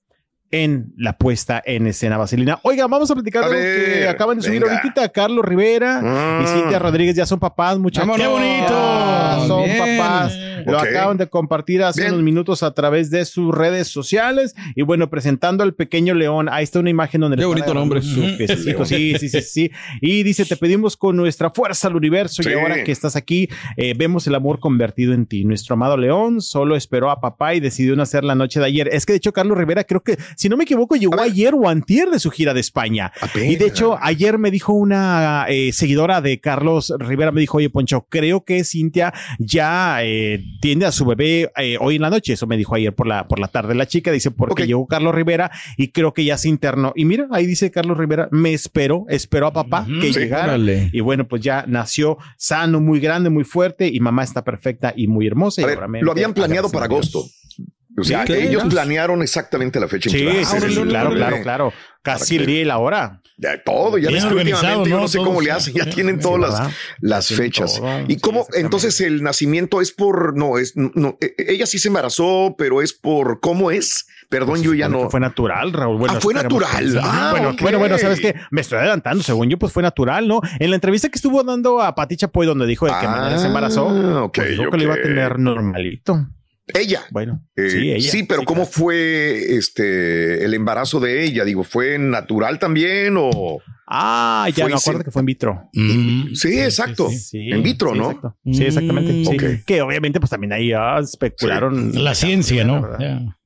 en 0.52 0.94
la 0.98 1.18
puesta 1.18 1.62
en 1.66 1.86
escena 1.88 2.18
Vaselina. 2.18 2.60
Oiga, 2.64 2.88
vamos 2.88 3.10
a 3.12 3.14
platicar 3.16 3.44
A 3.44 3.50
de 3.50 3.56
algo 3.56 3.86
que 3.86 4.00
ver, 4.00 4.08
acaban 4.08 4.38
de 4.38 4.44
subir 4.44 4.62
venga. 4.62 4.78
ahorita. 4.78 5.10
Carlos 5.10 5.46
Rivera 5.46 6.02
Mm. 6.02 6.44
y 6.44 6.48
Cintia 6.48 6.80
Rodríguez 6.80 7.16
ya 7.16 7.26
son 7.26 7.40
papás, 7.40 7.78
muchachos. 7.78 8.16
¡Qué 8.18 8.28
bonito! 8.28 9.48
Son 9.48 9.64
Bien. 9.66 9.78
papás. 9.98 10.38
Lo 10.66 10.78
acaban 10.78 11.18
de 11.18 11.28
compartir 11.28 11.82
hace 11.84 12.02
Bien. 12.02 12.14
unos 12.14 12.24
minutos 12.24 12.64
a 12.64 12.74
través 12.74 13.10
de 13.10 13.24
sus 13.26 13.54
redes 13.56 13.88
sociales. 13.88 14.56
Y 14.76 14.82
bueno, 14.82 15.10
presentando 15.10 15.64
al 15.64 15.74
pequeño 15.74 16.14
león. 16.14 16.50
Ahí 16.52 16.64
está 16.64 16.80
una 16.80 16.90
imagen 16.90 17.22
donde 17.22 17.38
Qué 17.38 17.42
le 17.42 17.48
bonito 17.48 17.74
nombre. 17.74 18.02
su. 18.02 18.22
Sí, 18.86 19.18
sí, 19.20 19.30
sí, 19.30 19.42
sí. 19.42 19.72
Y 20.02 20.24
dice, 20.24 20.46
te 20.46 20.58
pedimos 20.58 20.98
con 20.98 21.16
nuestra 21.16 21.50
fuerza 21.50 21.88
al 21.88 21.96
universo 21.96 22.44
Sí. 22.44 22.50
y 22.50 22.54
ahora 22.54 22.84
que 22.84 22.92
estás 22.92 23.16
aquí, 23.16 23.50
eh, 23.78 23.94
vemos 23.98 24.28
el 24.28 24.36
amor 24.36 24.60
convertido 24.60 25.14
en 25.14 25.26
ti. 25.26 25.46
Nuestro 25.46 25.74
amado 25.76 25.96
león 25.98 26.42
solo 26.42 26.76
esperó 26.76 27.10
a 27.10 27.22
papá 27.22 27.56
y 27.56 27.60
decidió 27.60 27.96
nacer 27.96 28.24
la 28.24 28.36
noche 28.36 28.60
de 28.60 28.66
ayer. 28.66 28.90
Es 28.92 29.06
que 29.06 29.14
de 29.14 29.18
hecho 29.18 29.32
Carlos 29.34 29.58
Rivera 29.58 29.84
creo 29.86 30.02
que, 30.02 30.18
si 30.40 30.48
no 30.48 30.56
me 30.56 30.64
equivoco, 30.64 30.96
llegó 30.96 31.20
ayer 31.20 31.54
o 31.54 31.68
antier 31.68 32.10
de 32.10 32.18
su 32.18 32.32
gira 32.32 32.54
de 32.54 32.62
España. 32.62 33.12
Apenas. 33.20 33.50
Y 33.52 33.58
de 33.58 33.66
hecho, 33.66 33.98
ayer 34.02 34.38
me 34.38 34.52
dijo 34.52 34.72
una 34.72 35.46
eh, 35.50 35.74
seguidora 35.74 36.22
de 36.22 36.40
Carlos 36.40 36.94
Rivera, 36.98 37.34
me 37.34 37.42
dijo, 37.42 37.58
oye, 37.58 37.70
Poncho, 37.70 38.06
creo 38.08 38.46
que 38.46 38.64
Cintia 38.64 39.14
ya 39.38 39.98
eh, 40.02 40.42
tiene 40.62 40.86
a 40.86 40.94
su 40.94 41.04
bebé 41.06 41.52
eh, 41.58 41.76
hoy 41.82 41.98
en 41.98 42.04
la 42.04 42.10
noche. 42.10 42.32
Eso 42.32 42.48
me 42.48 42.56
dijo 42.56 42.74
ayer 42.74 42.96
por 42.96 43.06
la, 43.06 43.28
por 43.28 43.38
la 43.38 43.50
tarde 43.50 43.76
la 43.76 43.86
chica. 43.86 44.14
Dice, 44.14 44.32
porque 44.32 44.66
llegó 44.66 44.88
Carlos 44.88 45.14
Rivera 45.14 45.52
y 45.76 45.90
creo 45.90 46.14
que 46.14 46.24
ya 46.24 46.38
se 46.38 46.48
internó. 46.48 46.94
Y 46.96 47.04
mira, 47.04 47.28
ahí 47.32 47.46
dice 47.46 47.70
Carlos 47.70 47.98
Rivera, 47.98 48.30
me 48.32 48.54
esperó, 48.54 49.04
esperó 49.10 49.48
a 49.48 49.52
papá 49.52 49.86
que 50.00 50.14
Sí. 50.14 50.20
llegara. 50.20 50.58
Y 50.58 51.02
bueno, 51.02 51.28
pues 51.28 51.42
ya 51.42 51.66
nació 51.68 52.18
sano, 52.38 52.80
muy 52.80 53.02
grande, 53.02 53.30
muy 53.30 53.44
fuerte 53.44 53.90
y 53.92 54.00
mamá 54.00 54.24
está 54.24 54.46
perfecta 54.46 54.94
y 54.96 55.08
muy 55.08 55.28
hermosa. 55.28 55.62
Y 55.62 56.02
lo 56.02 56.14
habían 56.14 56.34
planeado 56.34 56.70
para 56.72 56.86
agosto. 56.86 57.26
O 58.02 58.04
sea, 58.04 58.26
Sí, 58.26 58.34
ellos 58.34 58.54
claro. 58.64 58.70
planearon 58.70 59.22
exactamente 59.22 59.80
la 59.80 59.88
fecha. 59.88 60.10
en 60.10 60.16
Sí, 60.16 60.24
clase 60.26 60.60
sí, 60.62 60.70
sí, 60.70 60.76
del 60.80 60.88
claro, 60.90 61.12
claro, 61.12 61.38
claro. 61.42 61.74
Casi 62.02 62.38
el 62.38 62.46
día 62.46 62.62
y 62.62 62.66
la 62.66 62.78
hora. 62.78 63.22
Ya 63.38 63.62
todo, 63.64 63.98
ya 63.98 64.10
que 64.10 64.18
organizado, 64.22 64.82
últimamente, 64.82 64.90
yo 64.90 64.96
¿no? 64.98 65.02
no 65.04 65.08
sé 65.08 65.18
cómo 65.20 65.42
le 65.42 65.52
hacen, 65.52 65.74
ya 65.74 65.86
tienen 65.90 66.16
sí, 66.18 66.22
todas 66.22 66.52
¿verdad? 66.60 66.72
las, 67.00 67.28
fechas. 67.28 67.76
todo, 67.76 68.02
¿Y 68.08 68.18
cómo? 68.18 68.46
Entonces 68.54 69.00
el 69.02 69.24
nacimiento 69.24 69.80
es 69.82 69.92
por, 69.94 70.36
no, 70.38 70.58
es, 70.58 70.74
no, 70.76 71.18
e- 71.22 71.36
ella 71.38 71.66
sí 71.66 71.80
se 71.80 71.88
embarazó, 71.90 72.56
pero 72.58 72.82
es 72.82 72.94
por, 72.94 73.40
¿cómo 73.40 73.72
es? 73.72 74.08
Perdón, 74.30 74.62
yo 74.62 74.74
ya 74.74 74.90
no. 74.90 75.10
Fue 75.10 75.20
natural, 75.20 75.72
Raúl. 75.74 75.98
Bueno, 75.98 76.16
Ah, 76.18 76.22
fue 76.22 76.34
natural. 76.34 77.00
Ah, 77.02 77.30
bueno, 77.32 77.56
bueno, 77.62 77.80
bueno, 77.80 77.98
sabes 77.98 78.20
que 78.20 78.36
me 78.52 78.62
estoy 78.62 78.78
adelantando. 78.80 79.24
Según 79.24 79.50
yo, 79.50 79.58
pues 79.58 79.72
fue 79.74 79.84
natural, 79.84 80.28
¿no? 80.28 80.42
En 80.60 80.70
la 80.70 80.76
entrevista 80.76 81.10
que 81.10 81.18
estuvo 81.18 81.42
dando 81.44 81.82
a 81.82 81.96
Pati 81.96 82.16
Chapoy, 82.18 82.46
donde 82.46 82.66
dijo 82.68 82.86
de 82.86 82.92
que 82.92 83.06
Ah, 83.06 83.10
mañana 83.10 83.38
se 83.40 83.48
embarazó, 83.48 83.88
ok, 84.26 84.36
pues 84.36 84.50
dijo 84.52 84.70
que 84.70 84.78
lo 84.78 84.84
iba 84.84 84.94
a 84.96 85.02
tener 85.02 85.40
normalito. 85.40 86.28
Ella. 86.74 87.02
Bueno, 87.12 87.44
Eh, 87.56 87.70
sí, 87.70 87.92
ella. 87.92 88.12
sí, 88.12 88.24
pero 88.24 88.44
¿cómo 88.44 88.62
claro. 88.64 88.72
fue 88.72 89.56
este 89.56 90.44
el 90.46 90.54
embarazo 90.54 91.00
de 91.00 91.24
ella? 91.24 91.44
Digo, 91.46 91.64
¿fue 91.64 91.98
natural 91.98 92.60
también 92.60 93.16
o? 93.18 93.60
Ah, 93.88 94.48
ya 94.56 94.68
me 94.68 94.76
acuerdo 94.76 95.04
que 95.04 95.10
fue 95.12 95.22
in 95.22 95.26
vitro. 95.26 95.70
Mm. 95.74 96.34
Sí, 96.36 96.60
exacto. 96.60 97.10
Sí, 97.10 97.50
en 97.50 97.64
vitro, 97.64 97.94
sí, 97.94 97.98
¿no? 97.98 98.12
exacto. 98.12 98.38
Sí, 98.52 98.64
exactamente. 98.66 99.12
Mm. 99.14 99.64
Que 99.66 99.82
obviamente, 99.82 100.20
pues 100.20 100.30
también 100.30 100.54
ahí 100.54 100.72
ah, 100.74 101.00
especularon. 101.02 102.04
La 102.04 102.14
ciencia, 102.14 102.64
¿no? 102.64 102.88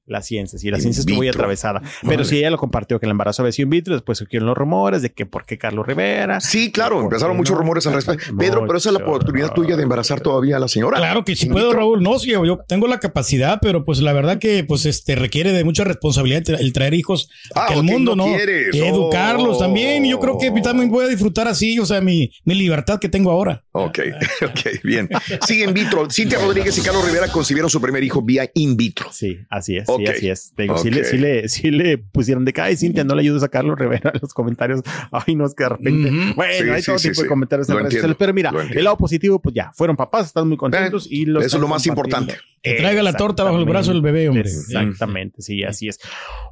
La 0.05 0.21
ciencia, 0.21 0.59
sí, 0.59 0.69
la 0.69 0.77
In 0.77 0.81
ciencia 0.81 0.99
estuvo 0.99 1.15
muy 1.17 1.27
vitro. 1.27 1.39
atravesada. 1.41 1.81
Pero 2.01 2.13
Vale. 2.17 2.25
sí, 2.25 2.37
ella 2.39 2.49
lo 2.49 2.57
compartió 2.57 2.99
que 2.99 3.05
el 3.05 3.11
embarazo 3.11 3.41
había 3.41 3.53
sido 3.53 3.67
in 3.67 3.69
vitro. 3.69 3.93
Después 3.93 4.17
surgieron 4.17 4.47
los 4.49 4.57
rumores 4.57 5.01
de 5.01 5.13
que 5.13 5.25
por 5.25 5.45
qué 5.45 5.57
Carlos 5.57 5.87
Rivera. 5.87 6.41
Sí, 6.41 6.71
claro, 6.73 6.95
¿Por 6.97 7.05
empezaron 7.05 7.37
muchos 7.37 7.53
no? 7.53 7.59
rumores 7.61 7.87
al 7.87 7.93
respecto. 7.93 8.25
Pedro, 8.37 8.65
pero 8.67 8.77
esa 8.77 8.89
es 8.89 8.93
la 8.99 9.05
oportunidad 9.05 9.53
tuya 9.53 9.77
de 9.77 9.83
embarazar 9.83 10.19
todavía 10.19 10.57
a 10.57 10.59
la 10.59 10.67
señora. 10.67 10.97
Claro 10.97 11.23
que 11.23 11.37
sí 11.37 11.45
In 11.45 11.53
puedo, 11.53 11.67
vitro. 11.67 11.79
Raúl. 11.79 12.03
No, 12.03 12.19
sí, 12.19 12.31
yo, 12.31 12.59
tengo 12.67 12.87
la 12.87 12.99
capacidad, 12.99 13.59
pero 13.61 13.85
pues 13.85 14.01
la 14.01 14.11
verdad 14.11 14.39
que 14.39 14.65
pues 14.65 14.85
este 14.85 15.15
requiere 15.15 15.53
de 15.53 15.63
mucha 15.63 15.85
responsabilidad 15.85 16.43
el 16.59 16.73
traer 16.73 16.93
hijos 16.95 17.29
Ah, 17.55 17.67
al 17.69 17.79
ok, 17.79 17.83
mundo, 17.85 18.15
no 18.15 18.25
¿no? 18.27 18.35
quieres. 18.35 18.75
Y 18.75 18.79
educarlos 18.79 19.55
Oh. 19.55 19.59
también. 19.59 20.05
Y 20.05 20.09
yo 20.09 20.19
creo 20.19 20.37
que 20.37 20.51
también 20.61 20.89
voy 20.89 21.05
a 21.05 21.07
disfrutar 21.07 21.47
así, 21.47 21.79
o 21.79 21.85
sea, 21.85 22.01
mi, 22.01 22.29
mi 22.43 22.55
libertad 22.55 22.99
que 22.99 23.07
tengo 23.07 23.31
ahora. 23.31 23.63
Ok, 23.71 23.99
ok, 24.45 24.59
bien. 24.83 25.07
Sí, 25.47 25.63
in 25.63 25.73
vitro. 25.73 26.09
Cintia 26.09 26.39
Rodríguez 26.39 26.77
y 26.77 26.81
Carlos 26.81 27.05
Rivera 27.05 27.29
concibieron 27.29 27.69
su 27.69 27.79
primer 27.79 28.03
hijo 28.03 28.21
vía 28.21 28.49
in 28.53 28.75
vitro. 28.75 29.07
Sí, 29.11 29.37
así 29.49 29.77
es, 29.77 29.85
Sí, 29.97 30.07
así 30.07 30.29
es. 30.29 30.53
Sí, 30.81 30.89
le, 30.89 31.03
sí, 31.03 31.17
le, 31.17 31.47
sí 31.49 31.71
le 31.71 31.97
pusieron 31.97 32.45
de 32.45 32.53
que, 32.53 32.61
ay, 32.61 32.75
Cintia, 32.77 33.03
no 33.03 33.15
le 33.15 33.21
ayudes 33.21 33.43
a 33.43 33.49
Carlos 33.49 33.75
Rivera 33.79 34.11
en 34.13 34.19
los 34.21 34.33
comentarios. 34.33 34.81
Ay, 35.11 35.35
no, 35.35 35.45
es 35.45 35.53
que 35.55 35.63
de 35.63 35.69
repente. 35.69 36.11
Bueno, 36.35 36.53
Sí, 36.53 36.69
hay 36.69 36.81
sí, 36.81 36.85
todo 36.87 36.99
sí, 36.99 37.07
tipo 37.09 37.15
sí. 37.15 37.23
de 37.23 37.27
comentarios 37.29 37.69
en 37.69 37.77
redes 37.77 37.93
sociales. 37.93 38.15
Pero 38.19 38.33
mira, 38.33 38.51
el 38.71 38.83
lado 38.83 38.97
positivo, 38.97 39.39
pues 39.41 39.55
ya, 39.55 39.71
fueron 39.73 39.95
papás, 39.95 40.27
están 40.27 40.47
muy 40.47 40.57
contentos 40.57 41.07
y 41.09 41.25
los. 41.25 41.45
Eso 41.45 41.57
es 41.57 41.61
lo 41.61 41.67
más 41.67 41.85
importante. 41.87 42.35
Que 42.61 42.75
traiga 42.75 43.03
la 43.03 43.11
torta 43.13 43.43
bajo 43.43 43.57
el 43.59 43.65
brazo 43.65 43.91
del 43.91 44.01
bebé, 44.01 44.29
hombre. 44.29 44.43
Exactamente, 44.49 45.41
sí, 45.41 45.63
así 45.63 45.89
es. 45.89 45.99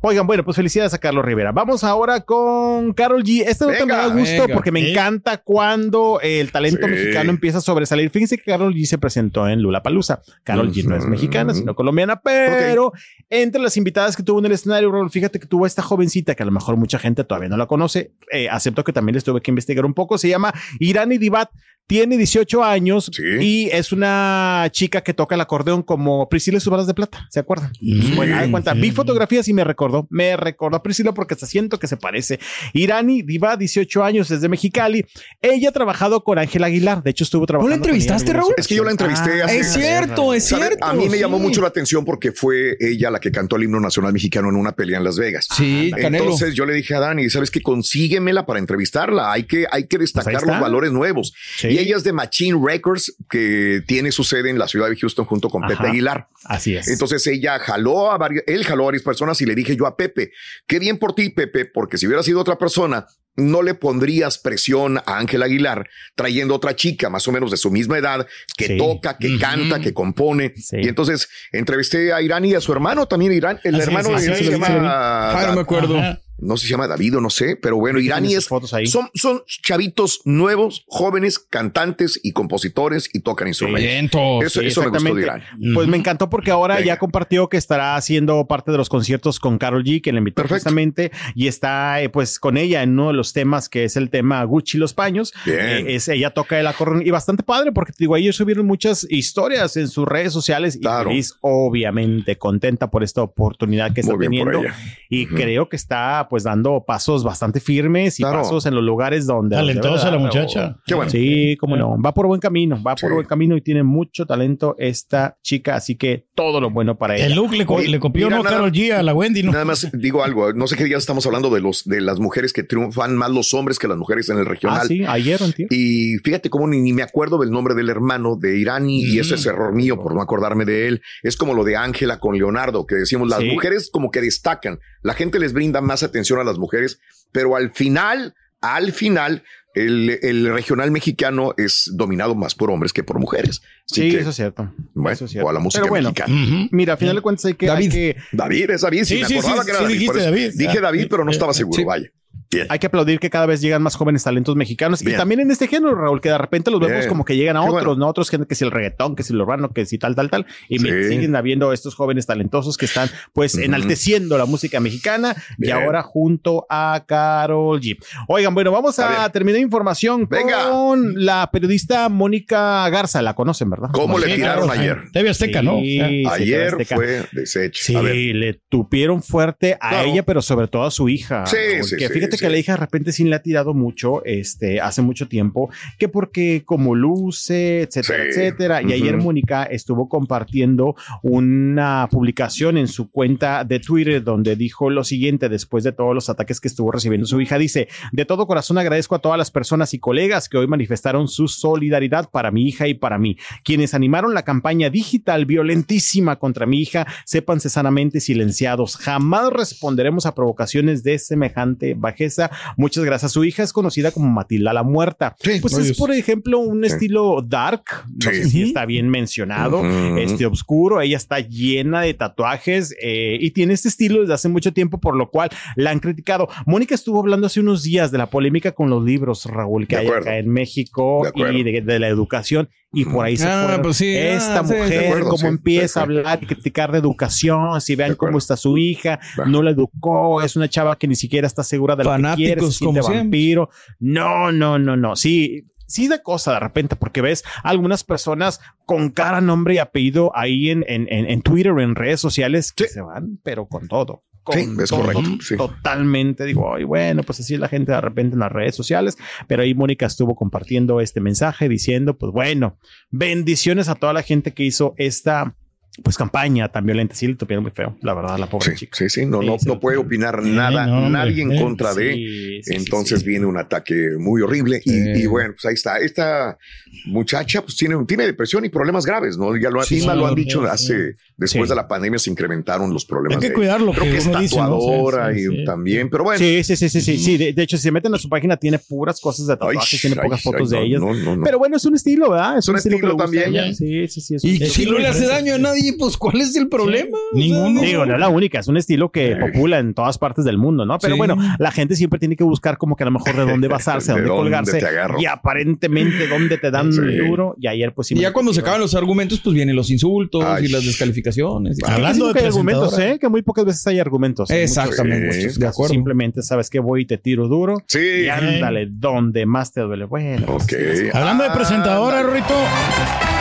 Oigan, 0.01 0.27
bueno, 0.27 0.43
pues 0.43 0.57
felicidades 0.57 0.93
a 0.93 0.97
Carlos 0.97 1.23
Rivera. 1.23 1.51
Vamos 1.53 1.83
ahora 1.85 2.21
con 2.21 2.93
Carol 2.93 3.23
G. 3.23 3.43
Esta 3.47 3.65
nota 3.65 3.85
me 3.85 3.93
da 3.93 4.07
gusto 4.07 4.41
venga. 4.41 4.53
porque 4.53 4.71
me 4.71 4.91
encanta 4.91 5.37
cuando 5.37 6.19
el 6.21 6.51
talento 6.51 6.85
Sí. 6.85 6.91
mexicano 6.91 7.29
empieza 7.29 7.59
a 7.59 7.61
sobresalir. 7.61 8.09
Fíjense 8.09 8.37
que 8.37 8.43
Carol 8.43 8.73
G 8.73 8.85
se 8.85 8.97
presentó 8.97 9.47
en 9.47 9.61
Lula 9.61 9.83
Palusa. 9.83 10.21
Carol 10.43 10.71
G 10.73 10.83
no 10.83 10.97
es 10.97 11.05
mexicana, 11.05 11.53
sino 11.53 11.75
colombiana, 11.75 12.19
pero 12.21 12.91
entre 13.31 13.61
las 13.61 13.77
invitadas 13.77 14.17
que 14.17 14.23
tuvo 14.23 14.39
en 14.39 14.45
el 14.45 14.51
escenario, 14.51 14.91
fíjate 15.09 15.39
que 15.39 15.47
tuvo 15.47 15.65
esta 15.65 15.81
jovencita 15.81 16.35
que 16.35 16.43
a 16.43 16.45
lo 16.45 16.51
mejor 16.51 16.75
mucha 16.75 16.99
gente 16.99 17.23
todavía 17.23 17.47
no 17.47 17.55
la 17.55 17.65
conoce. 17.65 18.11
Eh, 18.31 18.49
acepto 18.49 18.83
que 18.83 18.91
también 18.91 19.15
les 19.15 19.23
tuve 19.23 19.41
que 19.41 19.49
investigar 19.49 19.85
un 19.85 19.93
poco. 19.93 20.17
Se 20.17 20.27
llama 20.27 20.53
Irani 20.79 21.17
Divat. 21.17 21.49
Tiene 21.87 22.17
18 22.17 22.63
años 22.63 23.11
Sí. 23.13 23.21
y 23.41 23.69
es 23.69 23.91
una 23.91 24.67
chica 24.71 25.01
que 25.01 25.13
toca 25.13 25.35
el 25.35 25.41
acordeón 25.41 25.83
como 25.83 26.29
Priscila 26.29 26.57
y 26.57 26.61
sus 26.61 26.71
balas 26.71 26.87
de 26.87 26.93
plata. 26.93 27.27
¿Se 27.29 27.39
acuerdan? 27.41 27.73
Mm, 27.81 28.15
Bueno, 28.15 28.35
haz 28.37 28.43
de 28.43 28.51
cuenta, 28.51 28.73
vi 28.73 28.91
fotografías 28.91 29.45
y 29.49 29.53
me 29.53 29.65
recordó, 29.65 30.07
me 30.09 30.37
recordó 30.37 30.77
a 30.77 30.83
Priscila 30.83 31.13
porque 31.13 31.33
hasta 31.33 31.45
siento 31.47 31.79
que 31.79 31.87
se 31.87 31.97
parece. 31.97 32.39
Irani 32.73 33.23
Diva, 33.23 33.57
18 33.57 34.03
años, 34.05 34.29
desde 34.29 34.47
Mexicali. 34.47 35.05
Ella 35.41 35.67
ha 35.69 35.71
trabajado 35.73 36.23
con 36.23 36.39
Ángel 36.39 36.63
Aguilar, 36.63 37.03
de 37.03 37.11
hecho 37.11 37.25
estuvo 37.25 37.45
trabajando. 37.45 37.71
ella 37.73 37.75
en 37.75 37.83
entrevistaste, 37.83 38.31
Raúl? 38.31 38.53
Es 38.57 38.67
que 38.69 38.75
yo 38.75 38.83
la 38.85 38.91
entrevisté 38.91 39.41
Ah, 39.41 39.45
hace- 39.45 39.59
Es 39.59 39.73
cierto, 39.73 40.33
es 40.33 40.47
¿Sabe? 40.47 40.67
cierto. 40.67 40.85
A 40.85 40.93
mí 40.93 41.09
me 41.09 41.19
llamó 41.19 41.39
mucho 41.39 41.59
la 41.61 41.67
atención 41.67 42.05
porque 42.05 42.31
fue 42.31 42.77
ella 42.79 43.11
la 43.11 43.19
que 43.19 43.31
cantó 43.31 43.57
el 43.57 43.63
himno 43.63 43.81
nacional 43.81 44.13
mexicano 44.13 44.47
en 44.47 44.55
una 44.55 44.71
pelea 44.71 44.97
en 44.99 45.03
Las 45.03 45.17
Vegas. 45.17 45.47
Sí, 45.57 45.91
Canelo. 45.95 46.23
Entonces 46.23 46.53
yo 46.55 46.65
le 46.65 46.73
dije 46.73 46.95
a 46.95 46.99
Dani, 47.01 47.29
¿sabes 47.29 47.51
qué? 47.51 47.61
Consíguemela 47.61 48.45
para 48.45 48.59
entrevistarla. 48.59 49.31
Hay 49.31 49.43
que, 49.43 49.65
hay 49.69 49.87
que 49.87 49.97
destacar 49.97 50.31
Pues 50.33 50.43
está. 50.43 50.53
los 50.53 50.61
valores 50.61 50.91
nuevos. 50.93 51.33
Sí. 51.57 51.70
Y 51.71 51.79
ella 51.79 51.95
es 51.97 52.03
de 52.03 52.13
Machine 52.13 52.59
Records, 52.63 53.15
que 53.29 53.81
tiene 53.87 54.11
su 54.11 54.23
sede 54.23 54.49
en 54.49 54.59
la 54.59 54.67
ciudad 54.67 54.89
de 54.89 54.95
Houston 54.97 55.25
junto 55.25 55.49
con 55.49 55.63
Ajá. 55.63 55.75
Pepe 55.75 55.89
Aguilar. 55.89 56.27
Así 56.45 56.75
es. 56.75 56.87
Entonces 56.87 57.25
ella 57.27 57.59
jaló 57.59 58.11
a 58.11 58.17
varios, 58.17 58.43
él 58.47 58.65
jaló 58.65 58.83
a 58.83 58.85
varias 58.87 59.03
personas 59.03 59.39
y 59.41 59.45
le 59.45 59.55
dije 59.55 59.75
yo 59.75 59.85
a 59.85 59.95
Pepe, 59.95 60.31
qué 60.67 60.79
bien 60.79 60.97
por 60.97 61.15
ti, 61.15 61.29
Pepe, 61.29 61.65
porque 61.65 61.97
si 61.97 62.07
hubiera 62.07 62.23
sido 62.23 62.39
otra 62.41 62.57
persona, 62.57 63.05
no 63.37 63.61
le 63.61 63.73
pondrías 63.75 64.37
presión 64.37 64.97
a 64.97 65.17
Ángel 65.17 65.41
Aguilar 65.43 65.89
trayendo 66.15 66.53
otra 66.53 66.75
chica 66.75 67.09
más 67.09 67.25
o 67.29 67.31
menos 67.31 67.49
de 67.49 67.55
su 67.57 67.71
misma 67.71 67.97
edad 67.97 68.27
que 68.57 68.67
Sí. 68.67 68.77
toca, 68.77 69.17
que 69.17 69.39
canta, 69.39 69.79
que 69.79 69.93
compone. 69.93 70.53
Sí. 70.57 70.77
Y 70.81 70.87
entonces 70.89 71.29
entrevisté 71.53 72.11
a 72.11 72.21
Irán 72.21 72.43
y 72.43 72.55
a 72.55 72.59
su 72.61 72.73
hermano 72.73 73.05
también, 73.07 73.31
Irán, 73.31 73.59
el 73.63 73.79
hermano 73.79 74.09
de 74.19 74.25
Irán 74.25 74.37
se 74.37 74.43
llama 74.51 74.67
Ah, 74.69 75.45
no 75.47 75.55
me 75.55 75.61
acuerdo. 75.61 75.97
Ajá. 75.97 76.19
No 76.41 76.57
sé 76.57 76.63
si 76.63 76.67
se 76.67 76.73
llama 76.73 76.87
David 76.87 77.17
o 77.17 77.21
no 77.21 77.29
sé, 77.29 77.55
pero 77.55 77.77
bueno, 77.77 77.99
Irani 77.99 78.33
es, 78.33 78.45
son, 78.85 79.09
son 79.13 79.43
chavitos 79.45 80.21
nuevos, 80.25 80.83
jóvenes, 80.87 81.39
cantantes 81.39 82.19
y 82.23 82.33
compositores 82.33 83.09
y 83.13 83.19
tocan 83.19 83.47
instrumentos. 83.47 84.43
Eso, 84.43 84.61
Sí, 84.61 84.67
eso 84.67 84.81
me 84.81 84.89
gustó 84.89 85.15
de. 85.15 85.21
Irani. 85.21 85.43
Pues 85.73 85.87
me 85.87 85.97
encantó 85.97 86.29
porque 86.29 86.51
ahora 86.51 86.81
ya 86.81 86.97
compartió 86.97 87.47
que 87.47 87.57
estará 87.57 87.95
haciendo 87.95 88.45
parte 88.47 88.71
de 88.71 88.77
los 88.77 88.89
conciertos 88.89 89.39
con 89.39 89.57
Carol 89.57 89.83
G, 89.83 90.01
que 90.01 90.11
le 90.11 90.17
invitó 90.17 90.43
precisamente, 90.43 91.11
y 91.35 91.47
está 91.47 92.01
eh, 92.01 92.09
pues 92.09 92.39
con 92.39 92.57
ella 92.57 92.83
en 92.83 92.91
uno 92.91 93.07
de 93.07 93.13
los 93.13 93.33
temas 93.33 93.69
que 93.69 93.83
es 93.83 93.95
el 93.95 94.09
tema 94.09 94.43
Gucci 94.43 94.77
y 94.77 94.79
los 94.79 94.93
paños. 94.93 95.33
Bien. 95.45 95.59
Eh, 95.59 95.95
es, 95.95 96.07
ella 96.07 96.31
toca 96.31 96.59
el 96.59 96.67
acordeón 96.67 97.05
y 97.05 97.11
bastante 97.11 97.43
padre 97.43 97.71
porque 97.71 97.91
te 97.91 97.97
digo, 97.99 98.15
ayer 98.15 98.33
subieron 98.33 98.65
muchas 98.65 99.05
historias 99.09 99.77
en 99.77 99.87
sus 99.87 100.07
redes 100.07 100.33
sociales 100.33 100.77
y 100.79 100.83
feliz, 100.83 101.35
obviamente 101.41 102.37
contenta 102.37 102.89
por 102.89 103.03
esta 103.03 103.21
oportunidad 103.21 103.93
que 103.93 104.01
está 104.01 104.17
teniendo. 104.17 104.61
Y 105.09 105.27
creo 105.27 105.69
que 105.69 105.75
está 105.75 106.27
pues 106.31 106.43
dando 106.43 106.85
pasos 106.87 107.25
bastante 107.25 107.59
firmes 107.59 108.17
y 108.19 108.23
Claro. 108.23 108.37
pasos 108.43 108.65
en 108.65 108.73
los 108.73 108.83
lugares 108.85 109.27
donde... 109.27 109.57
Talentosa 109.57 110.09
la 110.09 110.17
muchacha. 110.17 110.77
Qué 110.85 110.95
bueno. 110.95 111.11
Sí, 111.11 111.57
cómo 111.59 111.75
no. 111.75 112.01
Va 112.01 112.13
por 112.13 112.25
buen 112.27 112.39
camino, 112.39 112.81
va 112.81 112.95
por 112.95 113.13
buen 113.13 113.25
camino 113.27 113.57
y 113.57 113.61
tiene 113.61 113.83
mucho 113.83 114.25
talento 114.25 114.75
esta 114.79 115.37
chica, 115.43 115.75
así 115.75 115.97
que 115.97 116.27
todo 116.33 116.61
lo 116.61 116.69
bueno 116.69 116.97
para 116.97 117.17
ella. 117.17 117.25
El 117.25 117.33
look 117.35 117.51
le, 117.51 117.65
co- 117.65 117.75
Oye, 117.75 117.89
le 117.89 117.99
copió 117.99 118.27
mira, 118.27 118.37
no 118.37 118.43
nada- 118.43 118.55
Carol 118.55 118.71
G 118.71 118.93
a 118.93 119.03
la 119.03 119.13
Wendy, 119.13 119.43
¿no? 119.43 119.51
Nada 119.51 119.65
más 119.65 119.89
digo 119.91 120.23
algo, 120.23 120.53
no 120.53 120.67
sé 120.67 120.77
qué 120.77 120.85
día 120.85 120.95
estamos 120.97 121.25
hablando 121.25 121.49
de 121.49 121.59
los 121.59 121.83
de 121.83 121.99
las 121.99 122.19
mujeres 122.19 122.53
que 122.53 122.63
triunfan 122.63 123.17
más 123.17 123.29
los 123.31 123.53
hombres 123.53 123.77
que 123.77 123.89
las 123.89 123.97
mujeres 123.97 124.29
en 124.29 124.37
el 124.37 124.45
regional. 124.45 124.79
Ah, 124.83 124.85
sí, 124.87 125.03
ayer, 125.05 125.43
antier. 125.43 125.67
Y 125.69 126.17
fíjate 126.23 126.49
cómo 126.49 126.65
ni, 126.67 126.79
ni 126.79 126.93
me 126.93 127.03
acuerdo 127.03 127.37
del 127.39 127.51
nombre 127.51 127.75
del 127.75 127.89
hermano 127.89 128.37
de 128.37 128.57
Irani 128.57 129.03
y 129.03 129.19
ese 129.19 129.35
es 129.35 129.45
error 129.45 129.73
mío 129.73 129.99
por 129.99 130.15
no 130.15 130.21
acordarme 130.21 130.63
de 130.63 130.87
él. 130.87 131.01
Es 131.23 131.35
como 131.35 131.53
lo 131.53 131.63
de 131.65 131.75
Ángela 131.75 132.19
con 132.19 132.37
Leonardo, 132.37 132.85
que 132.85 132.95
decimos 132.95 133.27
las 133.27 133.39
Sí. 133.41 133.49
mujeres 133.49 133.89
como 133.91 134.11
que 134.11 134.21
destacan. 134.21 134.79
La 135.03 135.13
gente 135.15 135.39
les 135.39 135.51
brinda 135.51 135.81
más 135.81 136.03
atención 136.03 136.20
a 136.41 136.43
las 136.43 136.57
mujeres, 136.57 136.99
pero 137.31 137.55
al 137.55 137.71
final, 137.71 138.35
al 138.61 138.91
final, 138.91 139.43
el, 139.73 140.19
el 140.21 140.51
regional 140.53 140.91
mexicano 140.91 141.53
es 141.57 141.89
dominado 141.93 142.35
más 142.35 142.55
por 142.55 142.69
hombres 142.71 142.91
que 142.93 143.03
por 143.03 143.19
mujeres. 143.19 143.61
Así 143.89 144.01
Sí, 144.01 144.11
que, 144.11 144.19
eso 144.19 144.29
es 144.31 144.35
cierto. 144.35 144.73
bueno, 144.93 145.13
Eso 145.13 145.25
es 145.25 145.31
cierto. 145.31 145.47
o 145.47 145.49
a 145.49 145.53
la 145.53 145.59
música 145.59 145.85
bueno, 145.87 146.09
mexicana. 146.09 146.67
Mira, 146.71 146.93
a 146.93 146.97
final 146.97 147.15
de 147.15 147.21
cuentas 147.21 147.45
hay 147.45 147.53
que, 147.53 147.69
hay 147.69 147.87
que, 147.89 148.17
David 148.33 148.69
es 148.71 148.81
David, 148.81 149.03
sí, 149.05 149.15
Sí, 149.15 149.21
me 149.21 149.27
sí, 149.27 149.37
acordaba 149.37 149.61
sí, 149.63 149.65
que 149.65 149.71
era 149.71 149.77
sí 149.79 149.83
David. 149.85 149.99
dijiste 149.99 150.19
David. 150.23 150.51
Dije 150.55 150.77
Ah, 150.77 150.81
David, 150.81 151.07
pero 151.09 151.23
no 151.25 151.31
estaba 151.31 151.53
seguro, 151.53 151.77
sí. 151.77 151.83
vaya. 151.85 152.09
Bien. 152.51 152.67
hay 152.69 152.79
que 152.79 152.87
aplaudir 152.87 153.19
que 153.19 153.29
cada 153.29 153.45
vez 153.45 153.61
llegan 153.61 153.81
más 153.81 153.95
jóvenes 153.95 154.23
talentos 154.23 154.55
mexicanos 154.55 155.01
y 155.01 155.11
también 155.13 155.39
en 155.39 155.51
este 155.51 155.67
género, 155.67 155.95
Raúl, 155.95 156.19
que 156.21 156.29
de 156.29 156.37
repente 156.37 156.69
los 156.71 156.79
vemos 156.79 156.97
Bien. 156.97 157.07
como 157.09 157.23
que 157.25 157.35
llegan 157.35 157.55
a 157.57 157.61
Qué 157.61 157.69
otros, 157.69 157.83
bueno. 157.85 157.99
¿no? 157.99 158.07
Otros 158.09 158.29
gente 158.29 158.45
que 158.47 158.55
si 158.55 158.63
el 158.65 158.71
reggaetón, 158.71 159.15
que 159.15 159.23
si 159.23 159.33
el 159.33 159.41
urbano, 159.41 159.69
que 159.71 159.85
si 159.85 159.97
tal, 159.97 160.15
tal, 160.15 160.29
tal. 160.29 160.45
Y 160.69 160.79
Sí. 160.79 160.87
siguen 161.07 161.35
habiendo 161.35 161.71
estos 161.73 161.95
jóvenes 161.95 162.25
talentosos 162.25 162.77
que 162.77 162.85
están 162.85 163.09
pues 163.33 163.55
enalteciendo 163.57 164.37
la 164.37 164.45
música 164.45 164.79
mexicana 164.79 165.35
y 165.57 165.69
ahora 165.71 166.01
junto 166.03 166.65
a 166.69 167.03
Carol 167.07 167.79
G. 167.79 167.97
Oigan, 168.27 168.53
bueno, 168.53 168.71
vamos 168.71 168.99
a 168.99 169.29
terminar 169.31 169.61
información 169.61 170.27
con 170.27 171.23
la 171.25 171.49
periodista 171.51 172.09
Mónica 172.09 172.89
Garza. 172.89 173.21
La 173.21 173.33
conocen, 173.33 173.69
¿verdad? 173.69 173.89
¿Cómo 173.93 174.19
le 174.19 174.33
tiraron 174.35 174.69
ayer? 174.69 175.03
TV 175.13 175.29
Azteca, 175.29 175.61
¿no? 175.61 175.79
Sí, 175.79 175.99
sí, 175.99 176.23
TV 176.23 176.29
Ayer 176.29 176.67
Azteca. 176.73 176.95
fue 176.95 177.23
desecho. 177.31 177.83
Sí, 177.83 177.95
A 177.95 178.01
ver. 178.01 178.15
le 178.15 178.53
tupieron 178.69 179.21
fuerte 179.23 179.77
a 179.79 179.89
Claro. 179.89 180.09
ella, 180.09 180.23
pero 180.23 180.41
sobre 180.41 180.67
todo 180.67 180.83
a 180.83 180.91
su 180.91 181.09
hija. 181.09 181.45
Sí, 181.45 181.55
que 181.57 181.83
sí, 181.83 181.95
fíjate 182.07 182.37
sí. 182.37 182.40
Que 182.41 182.49
la 182.49 182.57
hija 182.57 182.73
de 182.73 182.77
repente 182.79 183.11
sí 183.11 183.23
le 183.23 183.35
ha 183.35 183.41
tirado 183.41 183.73
mucho, 183.73 184.23
este, 184.25 184.81
hace 184.81 185.01
mucho 185.01 185.27
tiempo, 185.27 185.69
que 185.97 186.09
porque 186.09 186.63
como 186.65 186.95
luce, 186.95 187.83
etcétera, 187.83 188.23
Sí. 188.23 188.29
etcétera. 188.29 188.81
Y 188.81 188.93
ayer. 188.93 189.11
Mónica 189.21 189.63
estuvo 189.65 190.09
compartiendo 190.09 190.95
una 191.21 192.07
publicación 192.09 192.77
en 192.77 192.87
su 192.87 193.11
cuenta 193.11 193.63
de 193.63 193.79
Twitter 193.79 194.23
donde 194.23 194.55
dijo 194.55 194.89
lo 194.89 195.03
siguiente 195.03 195.47
después 195.49 195.83
de 195.83 195.91
todos 195.91 196.15
los 196.15 196.29
ataques 196.29 196.59
que 196.59 196.67
estuvo 196.67 196.91
recibiendo 196.91 197.27
su 197.27 197.39
hija. 197.41 197.57
Dice, 197.57 197.87
de 198.11 198.25
todo 198.25 198.47
corazón 198.47 198.77
agradezco 198.77 199.15
a 199.15 199.19
todas 199.19 199.37
las 199.37 199.51
personas 199.51 199.93
y 199.93 199.99
colegas 199.99 200.49
que 200.49 200.57
hoy 200.57 200.65
manifestaron 200.67 201.27
su 201.27 201.47
solidaridad 201.47 202.29
para 202.31 202.51
mi 202.51 202.67
hija 202.67 202.87
y 202.87 202.93
para 202.93 203.17
mí, 203.19 203.37
quienes 203.63 203.93
animaron 203.93 204.33
la 204.33 204.43
campaña 204.43 204.89
digital 204.89 205.45
violentísima 205.45 206.37
contra 206.37 206.65
mi 206.65 206.79
hija, 206.81 207.05
sépanse 207.25 207.69
sanamente 207.69 208.19
silenciados. 208.21 208.95
Jamás 208.97 209.51
responderemos 209.51 210.25
a 210.25 210.33
provocaciones 210.33 211.03
de 211.03 211.19
semejante 211.19 211.93
bajeza. 211.95 212.30
Muchas 212.77 213.03
gracias. 213.03 213.31
Su 213.31 213.43
hija 213.43 213.63
es 213.63 213.73
conocida 213.73 214.11
como 214.11 214.29
Matilda 214.29 214.73
la 214.73 214.83
Muerta. 214.83 215.35
pues 215.61 215.73
es, 215.77 215.85
Dios. 215.85 215.97
por 215.97 216.11
ejemplo, 216.11 216.59
un 216.59 216.81
Sí. 216.83 216.87
estilo 216.93 217.41
dark. 217.41 217.83
No 218.07 218.31
sé 218.31 218.43
Sí. 218.45 218.49
si 218.49 218.61
está 218.63 218.85
bien 218.85 219.09
mencionado. 219.09 219.79
Ujú. 219.79 220.17
Este 220.17 220.45
oscuro. 220.45 221.01
Ella 221.01 221.17
está 221.17 221.39
llena 221.39 222.01
de 222.01 222.13
tatuajes 222.13 222.95
eh, 223.01 223.37
y 223.39 223.51
tiene 223.51 223.73
este 223.73 223.87
estilo 223.89 224.21
desde 224.21 224.33
hace 224.33 224.49
mucho 224.49 224.73
tiempo, 224.73 224.99
por 224.99 225.15
lo 225.15 225.29
cual 225.29 225.49
la 225.75 225.91
han 225.91 225.99
criticado. 225.99 226.47
Mónica 226.65 226.95
estuvo 226.95 227.19
hablando 227.19 227.47
hace 227.47 227.59
unos 227.59 227.83
días 227.83 228.11
de 228.11 228.17
la 228.17 228.27
polémica 228.27 228.71
con 228.71 228.89
los 228.89 229.03
libros, 229.03 229.45
Raúl, 229.45 229.87
que 229.87 229.95
De 229.95 230.01
hay 230.01 230.07
acuerdo. 230.07 230.29
acá 230.29 230.37
en 230.37 230.49
México 230.49 231.23
De 231.35 231.53
y 231.57 231.63
de, 231.63 231.81
de 231.81 231.99
la 231.99 232.07
educación. 232.07 232.69
Y 232.93 233.05
por 233.05 233.25
ahí 233.25 233.37
se 233.37 233.47
Ah, 233.47 233.79
pues 233.81 233.97
sí, 233.97 234.15
Esta 234.15 234.59
ah, 234.59 234.65
sí, 234.65 234.73
mujer, 234.73 235.05
acuerdo, 235.05 235.29
cómo 235.29 235.37
sí, 235.37 235.43
de 235.43 235.49
empieza 235.49 235.99
a 236.01 236.03
hablar 236.03 236.39
y 236.41 236.45
criticar 236.45 236.91
de 236.91 236.97
educación, 236.97 237.79
si 237.79 237.95
vean 237.95 238.15
cómo 238.15 238.37
está 238.37 238.57
su 238.57 238.77
hija, 238.77 239.19
no 239.45 239.61
la 239.61 239.71
educó, 239.71 240.41
es 240.41 240.55
una 240.57 240.67
chava 240.67 240.97
que 240.97 241.07
ni 241.07 241.15
siquiera 241.15 241.47
está 241.47 241.63
segura 241.63 241.95
de 241.95 242.03
lo 242.03 242.11
que 242.11 242.21
quiere, 242.35 242.61
se 242.61 242.67
Fanáticos, 242.67 242.75
siente 242.75 242.99
como 242.99 243.15
vampiro. 243.15 243.69
No, 243.99 244.51
no, 244.51 244.77
no, 244.77 244.97
no. 244.97 245.15
Sí, 245.15 245.63
sí 245.87 246.09
da 246.09 246.21
cosa 246.21 246.53
de 246.53 246.59
repente 246.59 246.95
porque 246.97 247.21
ves 247.21 247.43
algunas 247.63 248.03
personas 248.03 248.59
con 248.85 249.09
cara, 249.09 249.39
nombre 249.39 249.75
y 249.75 249.77
apellido 249.77 250.31
ahí 250.35 250.69
en, 250.69 250.83
en, 250.87 251.07
en, 251.09 251.29
en 251.29 251.41
Twitter 251.41 251.71
o 251.71 251.81
en 251.81 251.95
redes 251.95 252.19
sociales 252.19 252.73
que 252.73 252.87
se 252.87 253.01
van, 253.01 253.39
pero 253.43 253.67
con 253.67 253.87
todo. 253.87 254.23
Con 254.51 254.75
Sí, 254.75 254.83
es 254.83 254.89
todo, 254.89 255.01
correcto, 255.01 255.29
sí. 255.41 255.57
Totalmente. 255.57 256.45
Digo, 256.45 256.73
ay, 256.73 256.83
bueno, 256.83 257.23
pues 257.23 257.39
así 257.39 257.53
es 257.53 257.59
la 257.59 257.67
gente 257.67 257.91
de 257.91 258.01
repente 258.01 258.33
en 258.33 258.39
las 258.39 258.51
redes 258.51 258.75
sociales. 258.75 259.17
Pero 259.47 259.63
ahí 259.63 259.73
Mónica 259.73 260.05
estuvo 260.05 260.35
compartiendo 260.35 261.01
este 261.01 261.21
mensaje 261.21 261.69
diciendo, 261.69 262.17
pues 262.17 262.31
bueno, 262.31 262.77
bendiciones 263.09 263.89
a 263.89 263.95
toda 263.95 264.13
la 264.13 264.23
gente 264.23 264.53
que 264.53 264.63
hizo 264.63 264.93
esta 264.97 265.55
pues 266.03 266.17
campaña 266.17 266.69
tan 266.69 266.85
violenta. 266.85 267.15
Sí, 267.15 267.27
le 267.27 267.35
topieron 267.35 267.63
muy 267.63 267.71
feo, 267.71 267.97
la 268.01 268.13
verdad, 268.13 268.37
la 268.37 268.47
pobre 268.47 268.71
Sí, 268.71 268.75
chica. 268.77 268.97
sí, 268.97 269.09
sí, 269.09 269.25
no, 269.25 269.41
Sí, 269.41 269.47
no, 269.47 269.59
sí, 269.59 269.65
no 269.67 269.79
puede 269.79 269.97
opinar 269.97 270.39
Sí, 270.43 270.49
nada, 270.49 270.85
no, 270.87 271.09
nadie 271.09 271.43
en 271.43 271.51
eh. 271.51 271.61
contra 271.61 271.93
de. 271.93 272.61
Entonces 272.67 273.19
sí, 273.19 273.25
sí. 273.25 273.29
viene 273.29 273.45
un 273.45 273.57
ataque 273.57 274.11
muy 274.17 274.41
horrible 274.41 274.81
y, 274.83 274.89
Sí. 274.89 275.03
y 275.15 275.25
bueno, 275.27 275.53
pues 275.53 275.65
ahí 275.65 275.73
está. 275.73 275.97
Esta 275.99 276.57
muchacha 277.05 277.61
pues 277.61 277.75
tiene, 277.75 277.95
tiene 278.07 278.25
depresión 278.25 278.63
y 278.65 278.69
problemas 278.69 279.05
graves, 279.05 279.37
¿no? 279.37 279.55
Ya 279.57 279.69
lo, 279.69 279.83
Sí, 279.83 279.95
misma 279.95 280.15
lo 280.15 280.27
han 280.27 280.35
dicho 280.35 280.61
hace, 280.63 281.15
después 281.37 281.63
Sí. 281.67 281.69
de 281.69 281.75
la 281.75 281.87
pandemia 281.87 282.19
se 282.19 282.29
incrementaron 282.29 282.93
los 282.93 283.05
problemas. 283.05 283.37
Hay 283.37 283.41
que 283.41 283.49
de- 283.49 283.53
cuidar 283.55 283.81
lo 283.81 283.91
Creo 283.91 284.05
que 284.05 284.17
es 284.17 284.25
uno 284.27 284.39
dice, 284.39 284.55
¿no? 284.57 284.79
Sí, 284.79 284.87
tatuadora 284.87 285.33
sí, 285.33 285.39
y 285.41 285.43
sí. 285.57 285.65
también, 285.65 286.09
pero 286.09 286.23
bueno. 286.23 286.39
Sí, 286.39 286.63
sí, 286.63 286.75
sí, 286.75 286.89
sí, 286.89 287.01
sí, 287.01 287.17
sí. 287.17 287.37
De, 287.37 287.53
de 287.53 287.63
hecho, 287.63 287.77
si 287.77 287.83
se 287.83 287.91
meten 287.91 288.13
a 288.13 288.17
su 288.17 288.29
página, 288.29 288.55
tiene 288.57 288.79
puras 288.79 289.19
cosas 289.19 289.47
de 289.47 289.53
Ay, 289.53 289.59
tatuajes, 289.59 290.01
tiene 290.01 290.15
ay, 290.19 290.23
pocas 290.23 290.41
fotos 290.41 290.71
ay, 290.73 290.91
de 290.91 290.99
no, 290.99 291.11
ellas. 291.11 291.19
no, 291.23 291.31
no, 291.31 291.35
no. 291.37 291.43
Pero 291.43 291.59
bueno, 291.59 291.77
es 291.77 291.85
un 291.85 291.95
estilo, 291.95 292.29
¿verdad? 292.31 292.57
Es 292.59 292.67
un 292.67 292.77
estilo 292.77 293.15
también. 293.15 293.75
Sí, 293.75 294.07
sí, 294.07 294.21
sí. 294.21 294.35
es 294.35 294.43
un 294.43 294.49
Y 294.49 294.53
estilo 294.63 294.71
si 294.71 294.85
no 294.91 294.97
le 294.99 295.07
hace 295.07 295.27
daño 295.27 295.55
a 295.55 295.57
nadie, 295.57 295.80
pues 295.97 296.17
¿cuál 296.17 296.41
es 296.41 296.55
el 296.55 296.67
problema? 296.69 297.17
Ninguno. 297.33 297.81
Digo, 297.81 298.05
no 298.05 298.13
es 298.15 298.19
la 298.19 298.29
única, 298.29 298.59
es 298.59 298.67
un 298.67 298.77
estilo 298.77 299.11
que 299.11 299.35
Sí. 299.35 299.39
popula 299.39 299.79
en 299.79 299.93
todas 299.93 300.17
partes 300.17 300.45
del 300.45 300.57
mundo, 300.57 300.85
¿no? 300.85 300.97
Pero 300.99 301.13
Sí. 301.15 301.17
bueno, 301.17 301.37
la 301.59 301.71
gente 301.71 301.95
siempre 301.95 302.19
tiene 302.19 302.35
que 302.35 302.43
buscar 302.43 302.77
como 302.77 302.95
que 302.95 303.03
a 303.03 303.05
lo 303.05 303.11
mejor 303.11 303.35
de 303.35 303.45
dónde 303.51 303.67
basarse, 303.67 304.13
¿De 304.13 304.21
dónde 304.21 304.51
dónde 304.51 304.71
colgarse 304.71 304.81
y 305.19 305.25
aparentemente 305.25 306.27
dónde 306.27 306.57
te 306.57 306.71
dan 306.71 306.91
Sí. 306.93 306.99
duro. 307.27 307.55
Y 307.59 307.67
ayer 307.67 307.93
pues 307.93 308.07
sí. 308.07 308.15
Y 308.15 308.19
ya 308.21 308.33
cuando 308.33 308.53
se 308.53 308.61
acaban 308.61 308.79
los 308.81 308.95
argumentos, 308.95 309.39
pues 309.43 309.53
vienen 309.55 309.75
los 309.75 309.89
insultos 309.91 310.43
Ay. 310.45 310.65
y 310.65 310.67
las 310.69 310.85
descalificaciones. 310.85 311.77
Aquí 311.83 311.91
Hablando 311.91 312.25
nunca 312.27 312.39
de 312.39 312.45
hay 312.45 312.49
argumentos, 312.51 312.81
presentadora. 312.89 313.15
¿eh? 313.15 313.19
Que 313.19 313.29
muy 313.29 313.41
pocas 313.41 313.65
veces 313.65 313.87
hay 313.87 313.99
argumentos. 313.99 314.49
En 314.49 314.57
muchos- 314.61 314.77
Exactamente, 314.77 315.49
Sí. 315.51 315.59
de 315.59 315.67
acuerdo. 315.67 315.93
Simplemente 315.93 316.41
sabes 316.41 316.69
que 316.69 316.79
voy 316.79 317.01
y 317.01 317.05
te 317.05 317.17
tiro 317.17 317.47
duro. 317.47 317.77
Sí. 317.87 317.99
Y 318.25 318.29
ándale, 318.29 318.87
donde 318.89 319.45
más 319.45 319.71
te 319.71 319.81
duele. 319.81 320.05
Bueno. 320.05 320.45
pues, 320.47 320.63
Ok. 320.63 320.69
sí, 320.69 320.97
sí. 320.97 321.05
Hablando 321.13 321.43
de 321.43 321.51
presentadora, 321.51 322.19
Ándale. 322.19 322.39
Rito. 322.41 323.40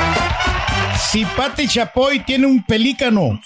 Si 1.10 1.24
Pati 1.24 1.66
Chapoy 1.66 2.20
tiene 2.20 2.46
un 2.46 2.62
pelícano. 2.62 3.40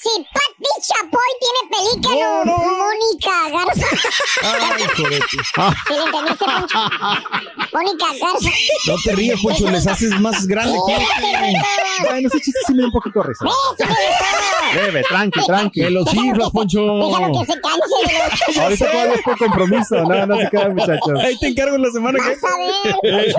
Tiene 1.45 1.61
pelícano, 1.71 2.57
Mónica 2.57 3.51
Garza. 3.53 3.87
Ay, 4.43 4.83
hijo 4.83 5.09
de 5.11 5.19
tu- 5.19 5.27
¿Sí 5.29 5.95
le 5.95 6.05
entendiste, 6.05 6.45
Poncho? 6.45 6.79
Mónica 7.73 8.07
Garza. 8.21 8.51
No 8.87 8.95
te 9.05 9.13
rías, 9.13 9.41
Poncho, 9.43 9.71
les 9.71 9.87
haces 9.87 10.19
más 10.21 10.47
grande. 10.47 10.79
Bueno, 10.79 12.29
ese 12.29 12.41
chiste 12.41 12.61
sí 12.67 12.73
me 12.75 12.81
da 12.83 12.87
un 12.87 12.93
poquito 12.93 13.21
de 13.21 13.29
risa. 13.29 13.45
Leve, 14.75 15.03
tranqui, 15.09 15.41
tranqui. 15.47 15.81
Que 15.83 15.91
los 15.91 16.07
chiflas, 16.07 16.51
Poncho. 16.51 16.81
Déjalo 16.81 17.41
que 17.41 17.53
se 17.53 17.61
canse 17.61 17.95
de 18.07 18.13
los... 18.19 18.57
Ahorita 18.65 18.91
todavía 18.91 19.15
es 19.15 19.23
por 19.23 19.37
compromiso. 19.39 19.97
No, 19.97 20.27
no 20.27 20.37
se 20.39 20.49
quedan, 20.51 20.75
muchachos. 20.75 21.19
Ahí 21.23 21.39
te 21.39 21.49
encargo 21.49 21.77
la 21.79 21.91
semana 21.91 22.19
que 22.21 22.31
Vas 22.31 22.45
a 22.45 22.59
ver, 22.59 22.73
Poncho. 23.03 23.39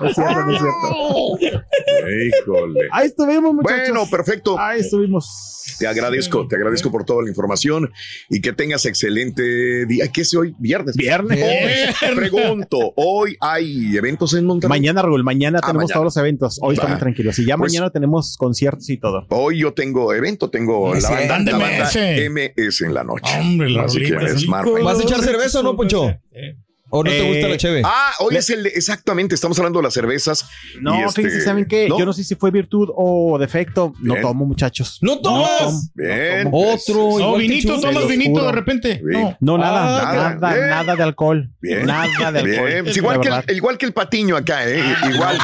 No 0.00 0.08
es 0.08 0.14
cierto, 0.14 0.40
no 0.44 0.52
es 0.52 0.60
cierto. 0.60 1.62
Ay. 2.06 2.30
Híjole. 2.42 2.80
Ahí 2.92 3.06
estuvimos, 3.06 3.54
muchachos. 3.54 3.88
Bueno, 3.88 4.06
perfecto. 4.10 4.58
Ahí 4.58 4.80
estuvimos. 4.80 5.48
Te 5.78 5.86
agradezco, 5.86 6.41
te 6.48 6.56
agradezco 6.56 6.90
por 6.90 7.04
toda 7.04 7.22
la 7.22 7.28
información 7.28 7.90
y 8.30 8.40
que 8.40 8.52
tengas 8.52 8.84
excelente 8.86 9.02
excelente 9.02 9.86
día. 9.86 10.08
¿Qué 10.12 10.22
es 10.22 10.34
hoy? 10.34 10.54
Viernes. 10.58 10.96
Viernes. 10.96 11.38
Hoy, 11.42 12.14
pregunto, 12.16 12.92
¿hoy 12.96 13.36
hay 13.40 13.96
eventos 13.96 14.32
en 14.34 14.46
Monterrey? 14.46 14.68
Mañana, 14.68 15.02
Raúl, 15.02 15.24
mañana 15.24 15.58
Ah, 15.62 15.66
tenemos 15.66 15.82
mañana. 15.84 15.92
todos 15.94 16.04
los 16.04 16.16
eventos. 16.16 16.58
Hoy 16.62 16.76
Va. 16.76 16.82
estamos 16.82 16.98
tranquilos. 17.00 17.38
Y 17.38 17.44
ya 17.46 17.56
Pues- 17.56 17.72
mañana 17.72 17.90
tenemos 17.90 18.36
conciertos 18.36 18.88
y 18.90 18.98
todo. 18.98 19.26
Hoy 19.30 19.60
yo 19.60 19.72
tengo 19.74 20.14
evento, 20.14 20.50
tengo 20.50 20.94
la 20.94 21.10
banda, 21.10 21.52
la 21.52 21.58
banda 21.58 21.90
MS. 22.28 22.84
En 22.84 22.94
la 22.94 23.04
noche. 23.04 23.32
Hombre, 23.38 23.70
la 23.70 23.82
Así 23.84 23.98
que 23.98 24.14
es 24.14 24.46
¿Vas 24.46 25.00
a 25.00 25.02
echar 25.02 25.20
cerveza 25.22 25.60
o 25.60 25.62
no, 25.62 25.76
Poncho? 25.76 26.08
Eh. 26.32 26.56
¿O 26.94 27.02
no 27.02 27.10
te 27.10 27.18
Eh, 27.18 27.28
gusta 27.32 27.48
la 27.48 27.56
cheve? 27.56 27.80
Ah, 27.84 28.12
hoy 28.18 28.36
es 28.36 28.50
el 28.50 28.64
de- 28.64 28.68
exactamente, 28.68 29.34
estamos 29.34 29.58
hablando 29.58 29.78
de 29.78 29.84
las 29.84 29.94
cervezas. 29.94 30.44
No, 30.80 30.94
este- 31.08 31.22
fíjense, 31.22 31.40
¿saben 31.42 31.64
qué? 31.64 31.88
¿no? 31.88 31.98
Yo 31.98 32.04
no 32.04 32.12
sé 32.12 32.22
si 32.22 32.34
fue 32.34 32.50
virtud 32.50 32.90
o 32.94 33.38
defecto. 33.38 33.94
No 34.00 34.14
tomo, 34.20 34.44
muchachos. 34.44 34.98
¡No 35.00 35.18
tomas! 35.18 35.58
tomo. 35.58 35.80
Bien. 35.94 36.48
Otro. 36.52 36.94
No, 36.96 37.18
igual 37.18 37.32
que 37.40 37.48
vinito, 37.48 37.80
tomas 37.80 38.06
vinito 38.08 38.30
juro. 38.32 38.46
de 38.46 38.52
repente. 38.52 39.00
Bien. 39.02 39.22
No. 39.40 39.56
No, 39.56 39.58
nada, 39.58 39.80
Ah, 39.80 40.14
nada, 40.14 40.34
nada. 40.34 40.54
Bien. 40.54 40.68
nada 40.68 40.96
de 40.96 41.02
alcohol. 41.02 41.50
Bien. 41.62 41.86
Nada 41.86 42.30
de 42.32 42.38
alcohol. 42.40 42.70
Pues 42.84 42.96
igual, 42.98 43.20
que 43.20 43.28
el, 43.28 43.56
igual 43.56 43.78
que 43.78 43.86
el 43.86 43.92
patiño 43.94 44.36
acá, 44.36 44.68
¿eh? 44.68 44.84
Igual. 45.14 45.38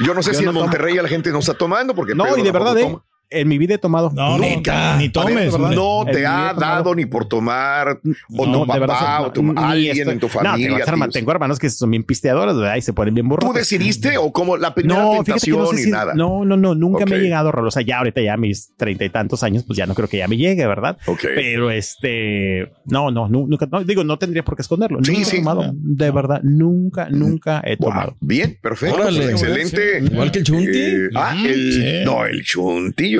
Yo 0.00 0.12
no 0.14 0.22
sé 0.22 0.32
Yo 0.32 0.38
si 0.38 0.44
no 0.44 0.50
en 0.50 0.54
tomo. 0.56 0.66
Monterrey 0.66 0.94
la 0.96 1.08
gente 1.08 1.30
no 1.30 1.38
está 1.40 1.54
tomando 1.54 1.94
porque 1.94 2.14
No, 2.14 2.24
Pedro 2.24 2.38
y 2.38 2.42
de 2.42 2.52
verdad, 2.52 2.78
¿eh? 2.78 2.96
En 3.28 3.48
mi 3.48 3.58
vida 3.58 3.74
he 3.74 3.78
tomado. 3.78 4.10
No, 4.14 4.38
ni, 4.38 4.54
Nunca. 4.54 4.96
ni 4.98 5.08
tomes. 5.08 5.58
No 5.58 6.04
te 6.10 6.24
ha 6.24 6.50
tomado. 6.54 6.60
dado 6.60 6.94
ni 6.94 7.06
por 7.06 7.24
tomar, 7.26 7.88
o 8.36 8.46
No, 8.46 8.64
tu 8.64 8.72
verdad, 8.72 8.86
papá, 8.86 9.18
no, 9.20 9.26
o 9.26 9.32
tu, 9.32 9.42
ni 9.42 9.52
alguien 9.56 9.96
estoy- 9.98 10.12
en 10.12 10.20
tu 10.20 10.26
No, 10.26 10.32
familia. 10.32 10.68
tengo, 10.68 10.78
herma- 10.78 11.04
tíos. 11.06 11.14
tengo 11.14 11.30
hermanos 11.32 11.58
que 11.58 11.68
son 11.70 11.90
bien 11.90 12.04
pisteadores, 12.04 12.54
¿verdad? 12.56 12.76
Y 12.76 12.82
se 12.82 12.92
ponen 12.92 13.14
bien 13.14 13.28
burros. 13.28 13.50
¿Tú 13.50 13.52
decidiste 13.56 14.16
o 14.16 14.32
como 14.32 14.56
la 14.56 14.74
primera 14.74 15.02
No, 15.02 15.10
tentación 15.24 15.58
no 15.58 15.66
sé 15.66 15.80
y 15.80 15.84
si- 15.84 15.90
nada? 15.90 16.14
No, 16.14 16.44
no, 16.44 16.56
no, 16.56 16.76
nunca 16.76 17.04
me 17.04 17.16
he 17.16 17.20
llegado, 17.20 17.50
Rolo. 17.50 17.68
O 17.68 17.70
sea, 17.72 17.82
ya 17.82 17.98
ahorita 17.98 18.20
ya 18.20 18.36
mis 18.36 18.74
treinta 18.76 19.04
y 19.04 19.10
tantos 19.10 19.42
años, 19.42 19.64
pues 19.66 19.76
ya 19.76 19.86
no 19.86 19.94
creo 19.94 20.08
que 20.08 20.18
ya 20.18 20.28
me 20.28 20.36
llegue, 20.36 20.64
¿verdad? 20.66 20.96
Ok. 21.06 21.22
Pero 21.34 21.70
este, 21.72 22.70
no, 22.84 23.10
no, 23.10 23.28
nu- 23.28 23.46
nunca, 23.48 23.66
no, 23.70 23.82
digo, 23.82 24.04
no 24.04 24.18
tendría 24.18 24.44
por 24.44 24.54
qué 24.56 24.62
esconderlo. 24.62 25.00
Sí, 25.02 25.12
nunca 25.12 25.24
sí. 25.24 25.36
he 25.36 25.38
tomado, 25.40 25.72
de 25.74 26.10
verdad, 26.12 26.40
nunca, 26.44 27.08
nunca 27.10 27.60
he 27.64 27.76
Wow, 27.76 27.88
tomado. 27.90 28.16
Bien, 28.20 28.56
perfecto. 28.62 28.96
Órale. 28.96 29.18
pues, 29.20 29.30
excelente. 29.42 29.98
Igual 30.12 30.30
que 30.30 30.38
el 30.38 30.44
Chunti. 30.44 30.70
Eh, 30.78 31.08
ah, 31.16 31.34
Mm, 31.36 31.46
el, 31.46 31.72
sí. 31.72 32.04
no, 32.04 32.24
el 32.24 32.42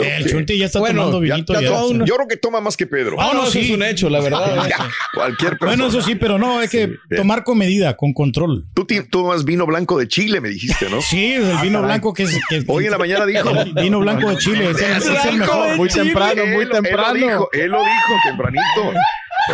chuntillo. 0.02 0.24
El 0.26 0.30
Chunti 0.30 0.58
ya 0.58 0.66
está 0.66 0.78
Bueno, 0.78 1.00
tomando 1.00 1.20
vinito. 1.20 1.52
ya 1.54 1.60
ya. 1.62 1.68
toma- 1.70 2.04
yo 2.04 2.14
creo 2.16 2.28
que 2.28 2.36
toma 2.36 2.60
más 2.60 2.76
que 2.76 2.86
Pedro. 2.86 3.16
Ah, 3.20 3.32
no, 3.34 3.42
eso 3.44 3.52
sí. 3.52 3.60
es 3.60 3.70
un 3.70 3.82
hecho, 3.82 4.08
la 4.10 4.20
verdad. 4.20 4.40
Cualquier 5.14 5.58
persona. 5.58 5.70
Bueno, 5.82 5.86
eso 5.86 6.02
sí, 6.02 6.14
pero 6.14 6.38
no, 6.38 6.58
hay 6.58 6.68
que 6.68 6.96
tomar 7.16 7.44
con 7.44 7.58
medida, 7.58 7.96
con 7.96 8.12
control. 8.12 8.64
Tú 8.74 8.86
tomas 9.10 9.44
vino 9.44 9.66
blanco 9.66 9.98
de 9.98 10.08
Chile, 10.08 10.40
me 10.40 10.48
dijiste, 10.50 10.88
¿no? 10.90 11.00
Sí, 11.06 11.34
el 11.34 11.58
vino 11.62 11.82
blanco 11.82 12.12
que 12.12 12.24
es. 12.24 12.38
que- 12.48 12.64
Hoy 12.68 12.84
en 12.86 12.90
la 12.90 12.98
mañana 12.98 13.26
dijo. 13.26 13.50
Vino 13.80 14.00
blanco 14.00 14.30
de 14.30 14.38
Chile 14.38 14.70
es 14.70 14.80
el, 14.80 14.96
es 14.96 15.24
el 15.26 15.36
mejor. 15.38 15.76
Muy 15.76 15.88
temprano, 15.88 16.44
muy 16.46 16.54
Él- 16.54 16.60
Él 16.62 16.68
lo 16.68 16.74
temprano. 16.82 17.14
dijo, 17.14 17.48
él 17.52 17.70
lo 17.70 17.78
dijo 17.78 18.12
tempranito. 18.26 18.92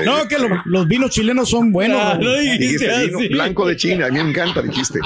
No, 0.04 0.26
que 0.26 0.38
lo- 0.38 0.62
los 0.64 0.88
vinos 0.88 1.10
chilenos 1.10 1.50
son 1.50 1.70
buenos. 1.72 2.00
Ah, 2.02 2.16
no 2.20 2.32
dijiste 2.34 2.58
Dijiste 2.64 3.06
vino 3.06 3.18
así. 3.18 3.28
blanco 3.28 3.66
de 3.66 3.76
China, 3.76 4.06
a 4.06 4.08
mí 4.10 4.22
me 4.22 4.30
encanta, 4.30 4.62
dijiste. 4.62 5.00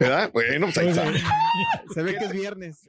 ¿Verdad? 0.00 0.30
Bueno, 0.32 0.66
pues 0.66 0.78
ahí 0.78 0.88
está. 0.88 1.04
Se 1.94 2.02
ve 2.02 2.16
que 2.18 2.24
es 2.26 2.32
viernes. 2.32 2.88